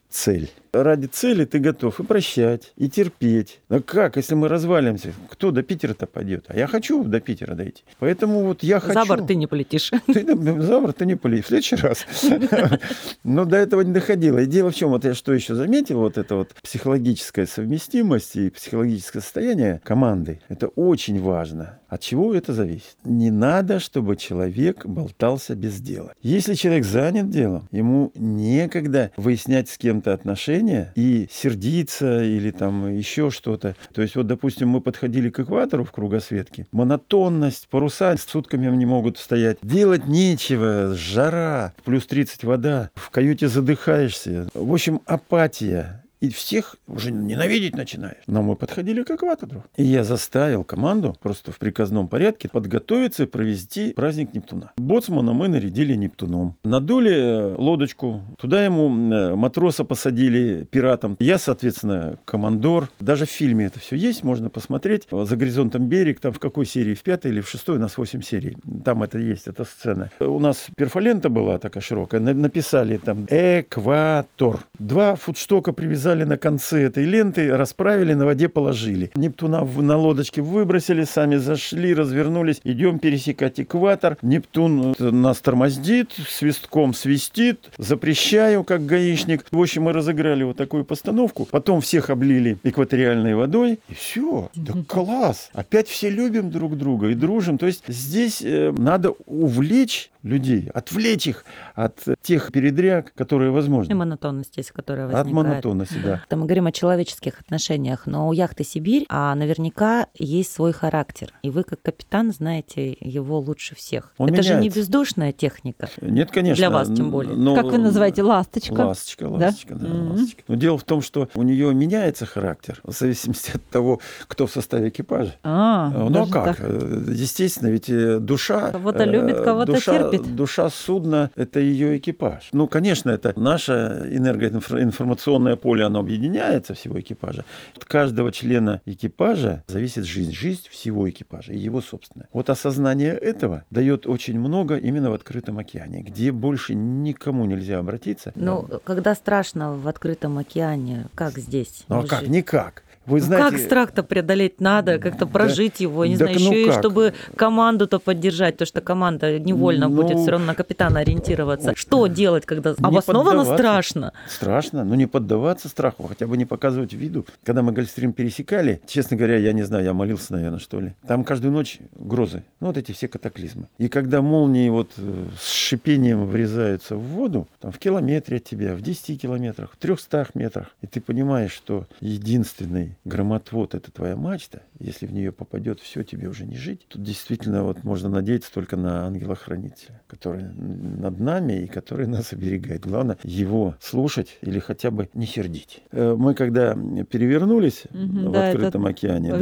цель. 0.11 0.49
Ради 0.73 1.07
цели 1.07 1.43
ты 1.43 1.59
готов 1.59 1.99
и 1.99 2.03
прощать, 2.03 2.71
и 2.77 2.89
терпеть. 2.89 3.59
А 3.67 3.81
как, 3.81 4.15
если 4.15 4.35
мы 4.35 4.47
развалимся? 4.47 5.13
Кто 5.29 5.51
до 5.51 5.63
Питера-то 5.63 6.07
пойдет? 6.07 6.45
А 6.47 6.57
я 6.57 6.67
хочу 6.67 7.03
до 7.03 7.19
Питера 7.19 7.55
дойти. 7.55 7.83
Поэтому 7.99 8.43
вот 8.43 8.63
я 8.63 8.79
хочу... 8.79 8.93
За 8.93 9.05
борт 9.05 9.27
ты 9.27 9.35
не 9.35 9.47
полетишь. 9.47 9.91
Ты, 10.05 10.25
за 10.61 10.79
борт 10.79 10.97
ты 10.97 11.05
не 11.05 11.15
полетишь. 11.15 11.45
В 11.45 11.47
следующий 11.47 11.75
раз. 11.75 12.05
Но 13.23 13.43
до 13.43 13.57
этого 13.57 13.81
не 13.81 13.91
доходило. 13.91 14.39
И 14.39 14.45
дело 14.45 14.71
в 14.71 14.75
чем, 14.75 14.91
вот 14.91 15.03
я 15.03 15.13
что 15.13 15.33
еще 15.33 15.55
заметил, 15.55 15.99
вот 15.99 16.17
это 16.17 16.35
вот 16.35 16.53
психологическая 16.61 17.45
совместимость 17.47 18.35
и 18.37 18.49
психологическое 18.49 19.19
состояние 19.19 19.81
команды, 19.83 20.39
это 20.47 20.67
очень 20.69 21.21
важно. 21.21 21.79
От 21.89 21.99
чего 21.99 22.33
это 22.33 22.53
зависит? 22.53 22.95
Не 23.03 23.31
надо, 23.31 23.81
чтобы 23.81 24.15
человек 24.15 24.85
болтался 24.85 25.55
без 25.55 25.81
дела. 25.81 26.13
Если 26.21 26.53
человек 26.53 26.85
занят 26.85 27.29
делом, 27.29 27.67
ему 27.71 28.13
некогда 28.15 29.11
выяснять 29.17 29.69
с 29.69 29.77
кем 29.77 30.00
кем-то 30.01 30.13
отношения 30.13 30.91
и 30.95 31.27
сердиться 31.31 32.23
или 32.23 32.49
там 32.51 32.91
еще 32.91 33.29
что-то. 33.29 33.75
То 33.93 34.01
есть 34.01 34.15
вот, 34.15 34.25
допустим, 34.25 34.69
мы 34.69 34.81
подходили 34.81 35.29
к 35.29 35.39
экватору 35.39 35.83
в 35.83 35.91
кругосветке. 35.91 36.65
Монотонность, 36.71 37.67
паруса 37.69 38.17
с 38.17 38.23
сутками 38.23 38.75
не 38.75 38.85
могут 38.85 39.19
стоять. 39.19 39.57
Делать 39.61 40.07
нечего, 40.07 40.95
жара, 40.95 41.73
плюс 41.85 42.07
30 42.07 42.43
вода, 42.43 42.89
в 42.95 43.11
каюте 43.11 43.47
задыхаешься. 43.47 44.49
В 44.55 44.73
общем, 44.73 45.01
апатия 45.05 46.00
и 46.21 46.29
всех 46.29 46.77
уже 46.87 47.11
ненавидеть 47.11 47.75
начинаешь. 47.75 48.23
Но 48.27 48.43
мы 48.43 48.55
подходили 48.55 49.03
к 49.03 49.11
экватору. 49.11 49.65
И 49.75 49.83
я 49.83 50.03
заставил 50.03 50.63
команду 50.63 51.15
просто 51.21 51.51
в 51.51 51.57
приказном 51.57 52.07
порядке 52.07 52.47
подготовиться 52.47 53.23
и 53.23 53.25
провести 53.25 53.91
праздник 53.93 54.33
Нептуна. 54.33 54.71
Боцмана 54.77 55.33
мы 55.33 55.47
нарядили 55.47 55.95
Нептуном. 55.95 56.55
Надули 56.63 57.13
э, 57.13 57.55
лодочку, 57.57 58.21
туда 58.37 58.63
ему 58.63 58.89
э, 59.11 59.35
матроса 59.35 59.83
посадили 59.83 60.67
пиратом. 60.69 61.17
Я, 61.19 61.39
соответственно, 61.39 62.19
командор. 62.25 62.89
Даже 62.99 63.25
в 63.25 63.29
фильме 63.31 63.65
это 63.65 63.79
все 63.79 63.95
есть, 63.95 64.23
можно 64.23 64.49
посмотреть. 64.49 65.07
«За 65.11 65.35
горизонтом 65.35 65.87
берег», 65.87 66.19
там 66.19 66.33
в 66.33 66.39
какой 66.39 66.65
серии, 66.65 66.93
в 66.93 67.01
пятой 67.01 67.31
или 67.31 67.41
в 67.41 67.49
шестой, 67.49 67.77
у 67.77 67.79
нас 67.79 67.97
8 67.97 68.21
серий. 68.21 68.57
Там 68.85 69.01
это 69.01 69.17
есть, 69.17 69.47
эта 69.47 69.65
сцена. 69.65 70.11
У 70.19 70.39
нас 70.39 70.67
перфолента 70.75 71.29
была 71.29 71.57
такая 71.57 71.81
широкая, 71.81 72.21
написали 72.21 72.97
там 72.97 73.25
«Экватор». 73.29 74.59
Два 74.77 75.15
футштока 75.15 75.73
привязали 75.73 76.10
привязали 76.11 76.23
на 76.23 76.37
конце 76.37 76.83
этой 76.83 77.05
ленты, 77.05 77.55
расправили, 77.55 78.13
на 78.13 78.25
воде 78.25 78.49
положили. 78.49 79.11
Нептуна 79.15 79.63
на 79.63 79.97
лодочке 79.97 80.41
выбросили, 80.41 81.05
сами 81.05 81.37
зашли, 81.37 81.93
развернулись, 81.93 82.59
идем 82.63 82.99
пересекать 82.99 83.59
экватор. 83.59 84.17
Нептун 84.21 84.93
э, 84.99 85.09
нас 85.09 85.39
тормоздит, 85.39 86.11
свистком 86.27 86.93
свистит, 86.93 87.71
запрещаю, 87.77 88.63
как 88.63 88.85
гаишник. 88.85 89.45
В 89.51 89.61
общем, 89.61 89.83
мы 89.83 89.93
разыграли 89.93 90.43
вот 90.43 90.57
такую 90.57 90.83
постановку. 90.83 91.47
Потом 91.49 91.81
всех 91.81 92.09
облили 92.09 92.57
экваториальной 92.63 93.35
водой, 93.35 93.79
и 93.89 93.93
все. 93.93 94.49
Да 94.55 94.73
класс! 94.87 95.49
Опять 95.53 95.87
все 95.87 96.09
любим 96.09 96.51
друг 96.51 96.77
друга 96.77 97.07
и 97.07 97.15
дружим. 97.15 97.57
То 97.57 97.67
есть 97.67 97.83
здесь 97.87 98.41
э, 98.41 98.73
надо 98.77 99.11
увлечь 99.25 100.11
людей, 100.23 100.69
отвлечь 100.73 101.27
их 101.27 101.45
от 101.75 101.99
тех 102.21 102.51
передряг, 102.51 103.13
которые 103.13 103.51
возможны. 103.51 103.91
И 103.91 103.95
монотонности, 103.95 104.63
которая 104.73 105.05
возникает. 105.05 105.27
От 105.27 105.33
монотонности, 105.33 105.99
да. 106.03 106.21
Мы 106.35 106.45
говорим 106.45 106.67
о 106.67 106.71
человеческих 106.71 107.39
отношениях, 107.39 108.05
но 108.05 108.27
у 108.27 108.31
яхты 108.31 108.63
«Сибирь» 108.63 109.05
а 109.09 109.35
наверняка 109.35 110.07
есть 110.17 110.53
свой 110.53 110.71
характер. 110.71 111.33
И 111.43 111.49
вы, 111.49 111.63
как 111.63 111.81
капитан, 111.81 112.31
знаете 112.31 112.95
его 112.99 113.39
лучше 113.39 113.75
всех. 113.75 114.13
Он 114.17 114.27
Это 114.27 114.37
меняется. 114.37 114.53
же 114.53 114.61
не 114.61 114.69
бездушная 114.69 115.31
техника. 115.31 115.89
Нет, 116.01 116.31
конечно. 116.31 116.55
Для 116.55 116.69
вас 116.69 116.87
тем 116.87 117.11
более. 117.11 117.35
Но... 117.35 117.55
Как 117.55 117.65
вы 117.65 117.77
называете? 117.77 118.23
Ласточка? 118.23 118.73
Ласточка, 118.73 119.23
ласточка, 119.25 119.75
да, 119.75 119.87
да 119.87 119.93
mm-hmm. 119.93 120.09
ласточка. 120.11 120.43
Но 120.47 120.55
дело 120.55 120.77
в 120.77 120.83
том, 120.83 121.01
что 121.01 121.29
у 121.35 121.43
нее 121.43 121.73
меняется 121.73 122.25
характер 122.25 122.79
в 122.83 122.91
зависимости 122.91 123.51
от 123.55 123.63
того, 123.69 123.99
кто 124.27 124.47
в 124.47 124.51
составе 124.51 124.89
экипажа. 124.89 125.35
А, 125.43 125.89
ну 125.89 126.23
а 126.23 126.27
как? 126.27 126.57
Так. 126.57 126.69
Естественно, 127.09 127.69
ведь 127.69 127.89
э, 127.89 128.19
душа... 128.19 128.71
Кого-то 128.71 129.03
любит, 129.03 129.41
кого-то 129.41 129.73
душа, 129.73 130.10
терпит. 130.11 130.35
Душа 130.35 130.69
судна— 130.69 131.31
это 131.35 131.59
ее 131.59 131.97
экипаж. 131.97 132.49
Ну, 132.51 132.67
конечно, 132.67 133.09
это 133.09 133.37
наше 133.39 134.07
энергоинформационное 134.11 135.55
поле, 135.55 135.85
оно 135.85 135.99
объединяется 135.99 136.73
всего 136.73 136.99
экипажа. 136.99 137.45
От 137.75 137.85
каждого 137.85 138.31
члена 138.31 138.81
экипажа 138.85 139.63
зависит 139.67 140.05
жизнь, 140.05 140.31
жизнь 140.31 140.67
всего 140.69 141.09
экипажа 141.09 141.53
и 141.53 141.57
его 141.57 141.81
собственная. 141.81 142.27
Вот 142.33 142.49
осознание 142.49 143.13
этого 143.13 143.63
дает 143.69 144.07
очень 144.07 144.39
много 144.39 144.77
именно 144.77 145.09
в 145.11 145.13
открытом 145.13 145.57
океане, 145.59 146.01
где 146.01 146.31
больше 146.31 146.75
никому 146.75 147.45
нельзя 147.45 147.79
обратиться. 147.79 148.31
Ну, 148.35 148.67
когда 148.83 149.15
страшно 149.15 149.73
в 149.73 149.87
открытом 149.87 150.37
океане, 150.37 151.07
как 151.15 151.37
здесь? 151.37 151.85
Ну, 151.87 151.99
а 151.99 152.07
как? 152.07 152.27
Никак. 152.27 152.83
Вы 153.05 153.19
ну, 153.19 153.25
знаете, 153.25 153.57
как 153.57 153.59
страх-то 153.59 154.03
преодолеть 154.03 154.61
надо, 154.61 154.99
как-то 154.99 155.25
прожить 155.25 155.75
да, 155.79 155.83
его, 155.83 156.05
не 156.05 156.17
да, 156.17 156.25
знаю, 156.25 156.39
ну 156.39 156.51
еще 156.51 156.65
как? 156.67 156.75
и 156.75 156.79
чтобы 156.79 157.13
команду-то 157.35 157.99
поддержать, 157.99 158.57
то 158.57 158.65
что 158.65 158.81
команда 158.81 159.39
невольно 159.39 159.87
Ну, 159.87 159.95
будет 159.95 160.19
все 160.19 160.31
равно 160.31 160.47
на 160.47 160.55
капитана 160.55 160.99
ориентироваться. 160.99 161.73
Что 161.75 162.05
делать, 162.07 162.45
когда 162.45 162.75
обоснованно 162.77 163.43
страшно? 163.43 164.13
Страшно, 164.29 164.83
но 164.83 164.95
не 164.95 165.07
поддаваться 165.07 165.67
страху, 165.67 166.03
хотя 166.03 166.27
бы 166.27 166.37
не 166.37 166.45
показывать 166.45 166.93
виду. 166.93 167.25
Когда 167.43 167.63
мы 167.63 167.71
Гольфстрим 167.71 168.13
пересекали, 168.13 168.81
честно 168.85 169.17
говоря, 169.17 169.37
я 169.37 169.53
не 169.53 169.63
знаю, 169.63 169.83
я 169.83 169.93
молился, 169.93 170.33
наверное, 170.33 170.59
что 170.59 170.79
ли. 170.79 170.93
Там 171.07 171.23
каждую 171.23 171.51
ночь 171.51 171.79
грозы, 171.95 172.43
ну 172.59 172.67
вот 172.67 172.77
эти 172.77 172.91
все 172.91 173.07
катаклизмы. 173.07 173.67
И 173.79 173.89
когда 173.89 174.21
молнии 174.21 174.69
вот 174.69 174.91
э, 174.97 175.27
с 175.39 175.49
шипением 175.51 176.27
врезаются 176.27 176.95
в 176.95 177.01
воду, 177.01 177.47
там 177.59 177.71
в 177.71 177.79
километре 177.79 178.37
от 178.37 178.43
тебя, 178.43 178.75
в 178.75 178.81
10 178.81 179.19
километрах, 179.19 179.71
в 179.71 179.77
300 179.77 180.27
метрах, 180.35 180.67
и 180.81 180.87
ты 180.87 181.01
понимаешь, 181.01 181.51
что 181.51 181.87
единственный 181.99 182.90
громотвод 183.05 183.75
это 183.75 183.91
твоя 183.91 184.15
мачта, 184.15 184.61
если 184.79 185.05
в 185.05 185.13
нее 185.13 185.31
попадет 185.31 185.79
все, 185.79 186.03
тебе 186.03 186.27
уже 186.27 186.45
не 186.45 186.55
жить. 186.57 186.87
Тут 186.87 187.03
действительно 187.03 187.63
вот 187.63 187.83
можно 187.83 188.09
надеяться 188.09 188.51
только 188.53 188.77
на 188.77 189.05
ангела-хранителя, 189.05 190.01
который 190.07 190.43
над 190.43 191.19
нами 191.19 191.63
и 191.63 191.67
который 191.67 192.07
нас 192.07 192.33
оберегает. 192.33 192.81
Главное 192.85 193.17
его 193.23 193.75
слушать 193.79 194.37
или 194.41 194.59
хотя 194.59 194.91
бы 194.91 195.09
не 195.13 195.25
сердить. 195.25 195.81
Э, 195.91 196.15
Мы 196.17 196.33
когда 196.33 196.75
перевернулись 197.09 197.83
Мгм, 197.91 198.29
в 198.29 198.31
да, 198.31 198.49
открытом 198.49 198.85
это 198.85 198.89
океане, 198.91 199.31
да, 199.31 199.37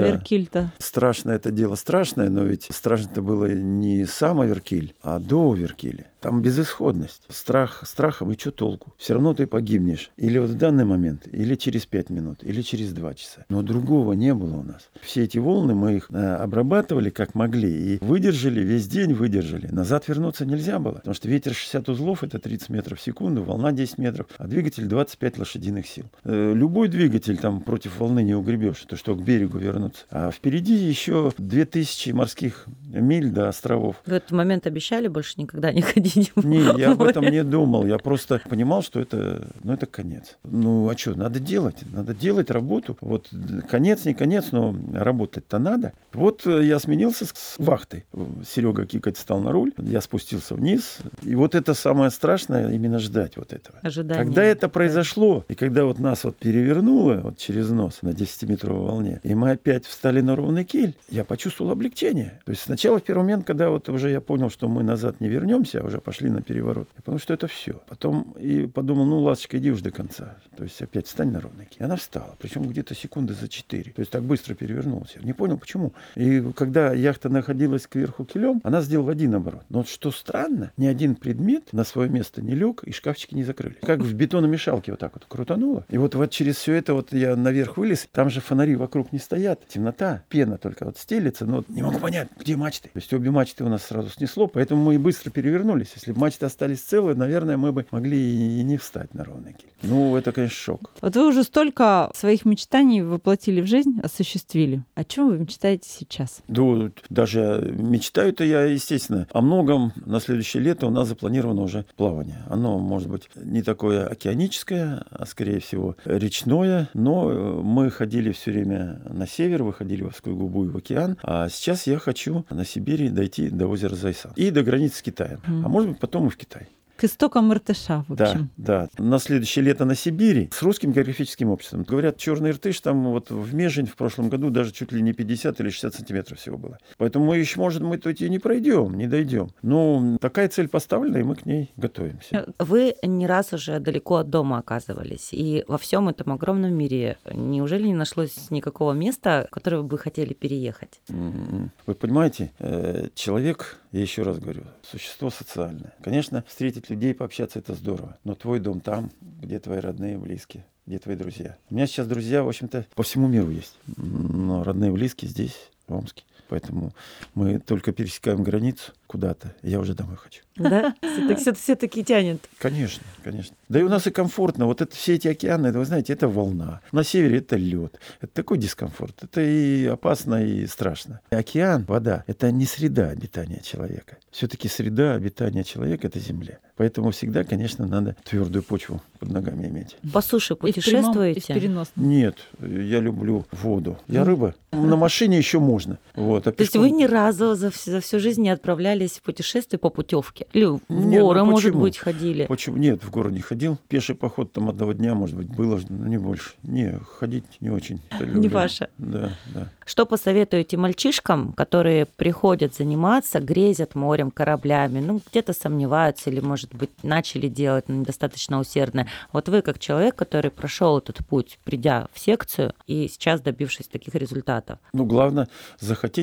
страшно 0.79 1.31
это 1.31 1.51
дело 1.51 1.75
страшное, 1.75 2.29
но 2.29 2.43
ведь 2.43 2.67
страшно-то 2.71 3.21
было 3.21 3.51
не 3.51 4.05
сам 4.05 4.41
Аверкиль, 4.41 4.93
а 5.01 5.19
до 5.19 5.51
Аверкиля. 5.53 6.05
Там 6.19 6.41
безысходность. 6.41 7.23
Страх 7.29 7.83
страхом, 7.85 8.31
и 8.31 8.37
что 8.37 8.51
толку? 8.51 8.93
Все 8.97 9.13
равно 9.13 9.33
ты 9.33 9.47
погибнешь. 9.47 10.11
Или 10.17 10.37
вот 10.37 10.49
в 10.49 10.57
данный 10.57 10.85
момент, 10.85 11.27
или 11.31 11.55
через 11.55 11.85
пять 11.85 12.09
минут, 12.09 12.43
или 12.43 12.61
через 12.61 12.91
два 12.91 13.13
часа. 13.13 13.45
Но 13.49 13.61
другого 13.61 14.13
не 14.13 14.33
было 14.33 14.57
у 14.57 14.63
нас. 14.63 14.89
Все 15.01 15.23
эти 15.23 15.37
волны 15.37 15.75
мы 15.75 15.95
их 15.95 16.07
э, 16.09 16.35
обрабатывали 16.35 17.09
как 17.09 17.35
могли. 17.35 17.95
И 17.95 18.03
выдержали, 18.03 18.61
весь 18.61 18.87
день 18.87 19.13
выдержали. 19.13 19.67
Назад 19.67 20.07
вернуться 20.07 20.45
нельзя 20.45 20.79
было. 20.79 20.95
Потому 20.95 21.13
что 21.13 21.29
ветер 21.29 21.53
60 21.53 21.87
узлов, 21.87 22.23
это 22.23 22.37
30 22.39 22.69
метров 22.69 22.99
в 22.99 23.01
секунду, 23.01 23.43
волна 23.43 23.71
10 23.71 23.97
метров, 23.97 24.27
а 24.37 24.47
двигатель 24.47 24.85
25 24.85 25.37
лошадиных 25.37 25.87
сил. 25.87 26.05
Э, 26.25 26.53
любой 26.53 26.89
двигатель 26.89 27.37
там 27.37 27.61
против 27.61 27.97
волны 27.97 28.23
не 28.23 28.35
угребешь, 28.35 28.83
то 28.87 28.97
что 28.97 29.15
к 29.15 29.23
берегу 29.23 29.57
вернуться. 29.57 30.03
А 30.09 30.31
впереди 30.31 30.73
еще 30.73 31.31
2000 31.37 32.11
морских 32.11 32.65
миль 32.87 33.29
до 33.29 33.47
островов. 33.47 33.97
В 34.05 34.11
этот 34.11 34.31
момент 34.31 34.67
обещали 34.67 35.07
больше 35.07 35.35
никогда 35.37 35.71
не 35.71 35.81
ходить 35.81 36.08
в 36.35 36.45
Не, 36.45 36.59
я 36.79 36.91
об 36.91 37.01
этом 37.01 37.25
не 37.25 37.43
думал. 37.43 37.85
Я 37.85 37.97
просто 37.97 38.41
понимал, 38.47 38.83
что 38.83 38.99
это, 38.99 39.47
ну, 39.63 39.73
это 39.73 39.85
конец. 39.85 40.37
Ну, 40.43 40.89
а 40.89 40.97
что, 40.97 41.15
надо 41.15 41.39
делать. 41.39 41.77
Надо 41.91 42.13
делать 42.13 42.51
работу. 42.51 42.97
Вот 43.01 43.29
конец, 43.69 44.05
не 44.05 44.13
конец, 44.13 44.47
но 44.51 44.75
работать-то 44.93 45.59
надо. 45.59 45.93
Вот 46.13 46.45
э, 46.45 46.65
я 46.65 46.79
сменился 46.79 47.25
с 47.25 47.49
с 47.49 47.55
вахтой. 47.57 48.05
Серега 48.47 48.85
кикать 48.85 49.17
стал 49.17 49.39
на 49.39 49.51
руль. 49.51 49.71
Я 49.77 50.01
спустился 50.01 50.55
вниз. 50.55 50.99
И 51.23 51.35
вот 51.35 51.55
это 51.55 51.73
самое 51.73 52.11
страшное, 52.11 52.71
именно 52.71 52.99
ждать 52.99 53.37
вот 53.37 53.53
этого. 53.53 53.79
Ожидание. 53.81 54.23
Когда 54.23 54.43
это 54.43 54.69
произошло, 54.69 55.45
и 55.47 55.55
когда 55.55 55.85
вот 55.85 55.99
нас 55.99 56.23
вот 56.23 56.37
перевернуло 56.37 57.15
вот 57.23 57.37
через 57.37 57.69
нос 57.69 57.99
на 58.01 58.09
10-метровой 58.09 58.87
волне, 58.87 59.19
и 59.23 59.33
мы 59.35 59.51
опять 59.51 59.85
встали 59.85 60.21
на 60.21 60.35
ровный 60.35 60.65
киль, 60.65 60.95
я 61.09 61.23
почувствовал 61.23 61.71
облегчение. 61.71 62.39
То 62.45 62.51
есть 62.51 62.63
сначала 62.63 62.99
в 62.99 63.03
первый 63.03 63.21
момент, 63.21 63.45
когда 63.45 63.69
вот 63.69 63.89
уже 63.89 64.09
я 64.09 64.21
понял, 64.21 64.49
что 64.49 64.67
мы 64.67 64.83
назад 64.83 65.21
не 65.21 65.29
вернемся, 65.29 65.81
а 65.81 65.85
уже 65.85 65.98
пошли 65.99 66.29
на 66.29 66.41
переворот, 66.41 66.87
я 66.95 67.01
понял, 67.01 67.19
что 67.19 67.33
это 67.33 67.47
все. 67.47 67.81
Потом 67.87 68.35
и 68.39 68.67
подумал, 68.67 69.05
ну, 69.05 69.19
ласточка, 69.19 69.57
иди 69.57 69.71
уж 69.71 69.81
до 69.81 69.91
конца. 69.91 70.37
То 70.57 70.63
есть 70.63 70.81
опять 70.81 71.07
встань 71.07 71.31
на 71.31 71.41
ровный 71.41 71.65
киль. 71.65 71.83
Она 71.83 71.95
встала, 71.95 72.35
причем 72.39 72.67
где-то 72.67 72.95
секунды 72.95 73.33
за 73.33 73.47
4. 73.47 73.91
То 73.91 73.99
есть 73.99 74.11
так 74.11 74.23
быстро 74.23 74.53
перевернулась. 74.53 75.15
Я 75.15 75.25
не 75.25 75.33
понял, 75.33 75.57
почему. 75.57 75.93
И 76.15 76.41
когда 76.55 76.93
яхта 76.93 77.29
находилась 77.29 77.87
кверху 77.87 78.25
килем, 78.25 78.61
она 78.63 78.81
сделала 78.81 79.11
один 79.11 79.35
оборот. 79.35 79.63
Но 79.69 79.79
вот 79.79 79.89
что 79.89 80.11
странно, 80.11 80.71
ни 80.77 80.85
один 80.85 81.15
предмет 81.15 81.73
на 81.73 81.83
свое 81.83 82.09
место 82.09 82.41
не 82.41 82.55
лег, 82.55 82.83
и 82.83 82.91
шкафчики 82.91 83.35
не 83.35 83.43
закрылись. 83.43 83.77
Как 83.81 83.99
в 83.99 84.13
бетономешалке 84.13 84.91
вот 84.91 84.99
так 84.99 85.13
вот 85.13 85.25
крутануло. 85.27 85.85
И 85.89 85.97
вот, 85.97 86.15
вот 86.15 86.31
через 86.31 86.57
все 86.57 86.73
это 86.73 86.93
вот 86.93 87.13
я 87.13 87.35
наверх 87.35 87.77
вылез, 87.77 88.07
там 88.11 88.29
же 88.29 88.41
фонари 88.41 88.75
вокруг 88.75 89.11
не 89.11 89.19
стоят, 89.19 89.67
темнота, 89.67 90.23
пена 90.29 90.57
только 90.57 90.85
вот 90.85 90.97
стелится, 90.97 91.45
но 91.45 91.57
вот 91.57 91.69
не 91.69 91.81
могу 91.81 91.99
понять, 91.99 92.29
где 92.39 92.55
мачты. 92.55 92.89
То 92.89 92.99
есть 92.99 93.13
обе 93.13 93.31
мачты 93.31 93.63
у 93.63 93.69
нас 93.69 93.83
сразу 93.83 94.09
снесло, 94.09 94.47
поэтому 94.47 94.83
мы 94.83 94.95
и 94.95 94.97
быстро 94.97 95.29
перевернулись. 95.31 95.88
Если 95.95 96.11
бы 96.11 96.19
мачты 96.19 96.45
остались 96.45 96.81
целые, 96.81 97.15
наверное, 97.15 97.57
мы 97.57 97.71
бы 97.71 97.85
могли 97.91 98.19
и 98.59 98.63
не 98.63 98.77
встать 98.77 99.13
на 99.13 99.23
ровный 99.23 99.53
киль. 99.53 99.69
Ну, 99.81 100.15
это, 100.17 100.31
конечно, 100.31 100.55
шок. 100.55 100.91
Вот 101.01 101.15
вы 101.15 101.27
уже 101.27 101.43
столько 101.43 102.11
своих 102.13 102.45
мечтаний 102.45 103.01
воплотили 103.01 103.61
в 103.61 103.67
жизнь, 103.67 103.99
осуществили. 104.03 104.83
О 104.95 105.03
чем 105.03 105.29
вы 105.29 105.39
мечтаете 105.39 105.87
сейчас? 105.89 106.41
Ну, 106.47 106.91
даже 107.09 107.73
мечтаю-то 107.77 108.43
я, 108.43 108.63
естественно, 108.63 109.27
о 109.31 109.41
многом. 109.41 109.93
На 110.05 110.19
следующее 110.19 110.63
лето 110.63 110.87
у 110.87 110.89
нас 110.89 111.07
запланировано 111.07 111.61
уже 111.61 111.85
плавание. 111.95 112.43
Оно, 112.49 112.77
может 112.77 113.09
быть, 113.09 113.29
не 113.35 113.61
такое 113.61 114.05
океаническое, 114.05 115.05
а, 115.09 115.25
скорее 115.25 115.59
всего, 115.59 115.95
речное. 116.05 116.89
Но 116.93 117.31
э, 117.31 117.61
мы 117.61 117.89
ходили 117.89 118.31
все 118.31 118.51
время 118.51 119.01
на 119.09 119.27
север, 119.27 119.63
выходили 119.63 120.03
в 120.03 120.07
Овскую 120.07 120.35
губу 120.35 120.65
и 120.65 120.67
в 120.67 120.77
океан. 120.77 121.17
А 121.23 121.47
сейчас 121.49 121.87
я 121.87 121.99
хочу 121.99 122.45
на 122.49 122.65
Сибири 122.65 123.09
дойти 123.09 123.49
до 123.49 123.67
озера 123.67 123.95
Зайсан. 123.95 124.33
И 124.35 124.51
до 124.51 124.63
границы 124.63 124.97
с 124.97 125.01
Китаем. 125.01 125.41
Мгм. 125.47 125.65
А 125.65 125.69
может 125.69 125.78
быть, 125.87 125.99
потом 125.99 126.27
и 126.27 126.29
в 126.29 126.37
Китай. 126.37 126.67
К 126.99 127.05
истокам 127.05 127.53
Иртыша, 127.53 128.03
в 128.09 128.15
Да, 128.15 128.25
общем. 128.31 128.49
да. 128.57 128.89
На 128.97 129.19
следующее 129.19 129.63
лето 129.63 129.85
на 129.85 129.95
Сибири 129.95 130.49
с 130.51 130.61
русским 130.61 130.91
географическим 130.91 131.49
обществом. 131.49 131.83
Говорят, 131.83 132.17
черный 132.17 132.49
иртыш 132.49 132.81
там 132.81 133.05
вот 133.05 133.31
в 133.31 133.53
Межень 133.55 133.85
в 133.85 133.95
прошлом 133.95 134.27
году 134.27 134.49
даже 134.49 134.73
чуть 134.73 134.91
ли 134.91 135.01
не 135.01 135.13
50 135.13 135.61
или 135.61 135.69
60 135.69 135.93
сантиметров 135.95 136.39
всего 136.39 136.57
было. 136.57 136.77
Поэтому 136.97 137.23
мы 137.23 137.37
еще, 137.37 137.57
может, 137.61 137.81
мы 137.81 137.97
тут 137.97 138.19
и 138.19 138.29
не 138.29 138.37
пройдем, 138.37 138.97
не 138.97 139.07
дойдем. 139.07 139.51
Но 139.61 140.17
такая 140.19 140.49
цель 140.49 140.67
поставлена, 140.67 141.19
и 141.19 141.23
мы 141.23 141.35
к 141.35 141.45
ней 141.45 141.71
готовимся. 141.77 142.53
Вы 142.59 142.95
не 143.01 143.27
раз 143.27 143.53
уже 143.53 143.79
далеко 143.79 144.17
от 144.17 144.29
дома 144.29 144.57
оказывались, 144.57 145.29
и 145.31 145.63
во 145.69 145.77
всем 145.77 146.09
этом 146.09 146.33
огромном 146.33 146.73
мире 146.73 147.17
неужели 147.33 147.87
не 147.87 147.93
нашлось 147.95 148.51
никакого 148.51 148.91
места, 148.91 149.47
в 149.49 149.53
которое 149.53 149.77
вы 149.77 149.83
бы 149.83 149.97
хотели 149.97 150.33
переехать? 150.33 150.99
М, 151.09 151.71
Вы 151.87 151.95
понимаете, 151.95 152.51
э, 152.59 153.07
человек, 153.15 153.77
я 153.93 154.01
еще 154.01 154.23
раз 154.23 154.37
говорю, 154.39 154.63
существо 154.83 155.29
социальное. 155.29 155.93
Конечно, 156.03 156.43
встретить 156.47 156.88
людей, 156.89 157.13
пообщаться 157.13 157.59
это 157.59 157.73
здорово, 157.73 158.17
но 158.23 158.35
твой 158.35 158.59
дом 158.59 158.81
там, 158.81 159.11
где 159.21 159.59
твои 159.59 159.79
родные, 159.79 160.17
близкие, 160.17 160.65
где 160.85 160.99
твои 160.99 161.15
друзья. 161.15 161.57
У 161.69 161.75
меня 161.75 161.87
сейчас 161.87 162.07
друзья, 162.07 162.43
в 162.43 162.47
общем-то, 162.47 162.85
по 162.95 163.03
всему 163.03 163.27
миру 163.27 163.49
есть, 163.49 163.77
но 163.97 164.63
родные, 164.63 164.91
близкие 164.91 165.29
здесь, 165.29 165.69
в 165.87 165.93
Омске. 165.93 166.23
Поэтому 166.49 166.93
мы 167.35 167.59
только 167.59 167.91
пересекаем 167.91 168.43
границу 168.43 168.91
куда-то, 169.09 169.55
я 169.63 169.79
уже 169.79 169.95
домой 169.95 170.17
хочу. 170.17 170.41
Да? 170.55 170.93
Все-таки 171.55 172.03
тянет. 172.03 172.47
Конечно, 172.59 173.03
конечно. 173.23 173.55
Да 173.69 173.79
и 173.79 173.83
у 173.83 173.89
нас 173.89 174.05
и 174.05 174.11
комфортно. 174.11 174.67
Вот 174.67 174.81
это 174.81 174.95
все 174.95 175.15
эти 175.15 175.27
океаны, 175.27 175.67
это, 175.67 175.79
вы 175.79 175.85
знаете, 175.85 176.13
это 176.13 176.27
волна. 176.27 176.81
На 176.91 177.03
севере 177.03 177.39
это 177.39 177.55
лед. 177.55 177.99
Это 178.21 178.33
такой 178.33 178.59
дискомфорт. 178.59 179.23
Это 179.23 179.41
и 179.41 179.85
опасно, 179.85 180.45
и 180.45 180.67
страшно. 180.67 181.21
Океан, 181.31 181.85
вода, 181.85 182.23
это 182.27 182.51
не 182.51 182.65
среда 182.65 183.09
обитания 183.09 183.61
человека. 183.63 184.17
Все-таки 184.31 184.67
среда 184.67 185.15
обитания 185.15 185.63
человека 185.63 186.07
это 186.07 186.19
земля. 186.19 186.59
Поэтому 186.75 187.11
всегда, 187.11 187.43
конечно, 187.43 187.87
надо 187.87 188.15
твердую 188.23 188.63
почву 188.63 189.01
под 189.19 189.31
ногами 189.31 189.67
иметь. 189.67 189.97
По 190.13 190.21
суше 190.21 190.53
и 190.53 190.55
в 190.55 190.59
путешествуете? 190.59 191.53
переносном. 191.53 192.07
Нет, 192.07 192.37
я 192.61 192.99
люблю 192.99 193.45
воду. 193.51 193.97
Я 194.07 194.23
рыба. 194.23 194.55
На 194.71 194.95
машине 194.95 195.37
еще 195.37 195.59
можно. 195.59 195.97
Вот, 196.15 196.38
а 196.47 196.51
То 196.51 196.63
есть 196.63 196.75
вы 196.75 196.89
ни 196.91 197.05
разу 197.05 197.55
за, 197.55 197.67
вс- 197.67 197.89
за 197.89 197.99
всю 198.01 198.19
жизнь 198.19 198.41
не 198.41 198.49
отправлялись 198.49 199.13
в 199.13 199.21
путешествие 199.21 199.79
по 199.79 199.89
путевке? 199.89 200.47
Или 200.53 200.65
в 200.65 200.79
Не, 200.89 201.19
ну 201.19 201.27
горы, 201.27 201.43
может 201.43 201.69
почему? 201.71 201.81
быть, 201.83 201.97
ходили? 201.97 202.45
Почему? 202.45 202.77
Нет, 202.77 203.03
в 203.03 203.09
город 203.09 203.33
не 203.33 203.41
ходил. 203.41 203.77
Пеший 203.87 204.15
поход 204.15 204.51
там 204.51 204.69
одного 204.69 204.93
дня, 204.93 205.15
может 205.15 205.35
быть, 205.35 205.47
было, 205.47 205.79
но 205.89 206.07
не 206.07 206.17
больше. 206.17 206.51
Не, 206.63 206.99
ходить 207.19 207.45
не 207.59 207.69
очень. 207.69 208.01
Не 208.19 208.47
ваше. 208.49 208.89
Да, 208.97 209.31
да. 209.53 209.69
Что 209.85 210.05
посоветуете 210.05 210.77
мальчишкам, 210.77 211.53
которые 211.53 212.05
приходят 212.05 212.75
заниматься, 212.75 213.39
грезят 213.39 213.95
морем, 213.95 214.29
кораблями, 214.31 214.99
ну, 214.99 215.21
где-то 215.31 215.53
сомневаются 215.53 216.29
или, 216.29 216.39
может 216.39 216.73
быть, 216.75 216.91
начали 217.03 217.47
делать, 217.47 217.85
но 217.89 217.95
недостаточно 217.95 218.59
усердно. 218.59 219.07
Вот 219.33 219.49
вы, 219.49 219.61
как 219.63 219.79
человек, 219.79 220.15
который 220.15 220.51
прошел 220.51 220.97
этот 220.99 221.17
путь, 221.25 221.57
придя 221.63 222.07
в 222.13 222.19
секцию 222.19 222.73
и 222.85 223.07
сейчас 223.07 223.41
добившись 223.41 223.87
таких 223.87 224.13
результатов, 224.15 224.77
Ну, 224.93 225.05
главное, 225.05 225.47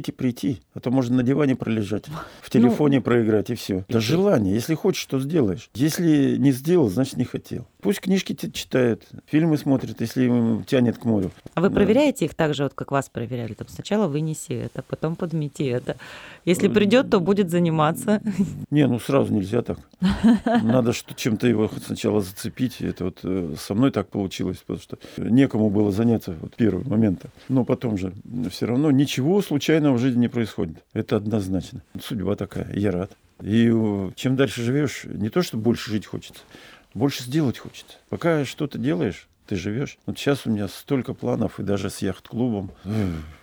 захотите 0.07 0.13
прийти, 0.13 0.61
а 0.75 0.81
то 0.81 0.91
можно 0.91 1.17
на 1.17 1.23
диване 1.23 1.57
пролежать, 1.57 2.05
в 2.43 2.51
телефоне 2.51 3.01
проиграть 3.01 3.51
и 3.51 3.55
все. 3.55 3.85
Это 3.89 4.01
желание. 4.01 4.55
Если 4.55 4.75
хочешь, 4.75 5.05
то 5.07 5.19
сделаешь. 5.21 5.71
Если 5.75 6.37
не 6.39 6.53
сделал, 6.53 6.89
значит 6.89 7.17
не 7.17 7.25
хотел. 7.25 7.67
Пусть 7.81 8.01
книжки 8.01 8.35
читают, 8.53 9.03
фильмы 9.27 9.57
смотрят, 9.59 10.01
если 10.01 10.25
им 10.25 10.65
тянет 10.65 10.99
к 10.99 11.05
морю. 11.05 11.31
А 11.55 11.61
вы 11.61 11.69
Да. 11.69 11.75
проверяете 11.77 12.25
их 12.25 12.35
так 12.35 12.55
же, 12.55 12.65
вот 12.65 12.75
как 12.75 12.91
вас 12.91 13.09
проверяли? 13.09 13.55
Там 13.55 13.69
сначала 13.69 14.09
вынеси 14.09 14.53
это, 14.53 14.83
потом 14.83 15.15
подмети 15.15 15.65
это. 15.67 15.97
Если 16.45 16.69
придет, 16.69 17.11
то 17.11 17.21
будет 17.21 17.51
заниматься. 17.51 18.21
Не, 18.71 18.87
ну 18.87 18.99
сразу 18.99 19.33
нельзя 19.33 19.63
так. 19.63 19.79
Надо 20.63 20.93
что 20.93 21.15
чем-то 21.15 21.47
его 21.47 21.71
сначала 21.85 22.21
зацепить. 22.21 22.81
Это 22.81 23.05
вот 23.05 23.21
э, 23.23 23.55
со 23.59 23.75
мной 23.75 23.91
так 23.91 24.09
получилось, 24.09 24.59
потому 24.67 24.81
что 24.83 24.99
некому 25.17 25.71
было 25.71 25.93
заняться 25.93 26.35
вот 26.41 26.57
первый 26.57 26.85
момент. 26.87 27.23
Но 27.49 27.65
потом 27.65 27.97
же 27.99 28.13
все 28.51 28.67
равно 28.67 28.91
ничего 28.91 29.41
случайного 29.43 29.96
в 29.97 30.01
жизни 30.01 30.21
не 30.21 30.29
происходит. 30.29 30.79
Это 30.93 31.17
однозначно. 31.17 31.83
Судьба 32.01 32.37
такая. 32.37 32.73
Я 32.75 32.93
рад. 32.93 33.13
И 33.43 33.71
э, 33.73 34.11
чем 34.15 34.37
дальше 34.37 34.63
живешь, 34.63 35.05
не 35.05 35.29
то, 35.29 35.43
что 35.43 35.57
больше 35.57 35.91
жить 35.91 36.07
хочется, 36.07 36.41
больше 36.95 37.23
сделать 37.23 37.59
хочется. 37.59 37.99
Пока 38.09 38.45
что-то 38.45 38.79
делаешь, 38.79 39.29
ты 39.47 39.57
живешь. 39.57 39.99
Вот 40.07 40.19
сейчас 40.19 40.47
у 40.47 40.51
меня 40.51 40.69
столько 40.69 41.15
планов, 41.15 41.61
и 41.61 41.63
даже 41.63 41.91
с 41.91 41.99
яхт-клубом. 41.99 42.73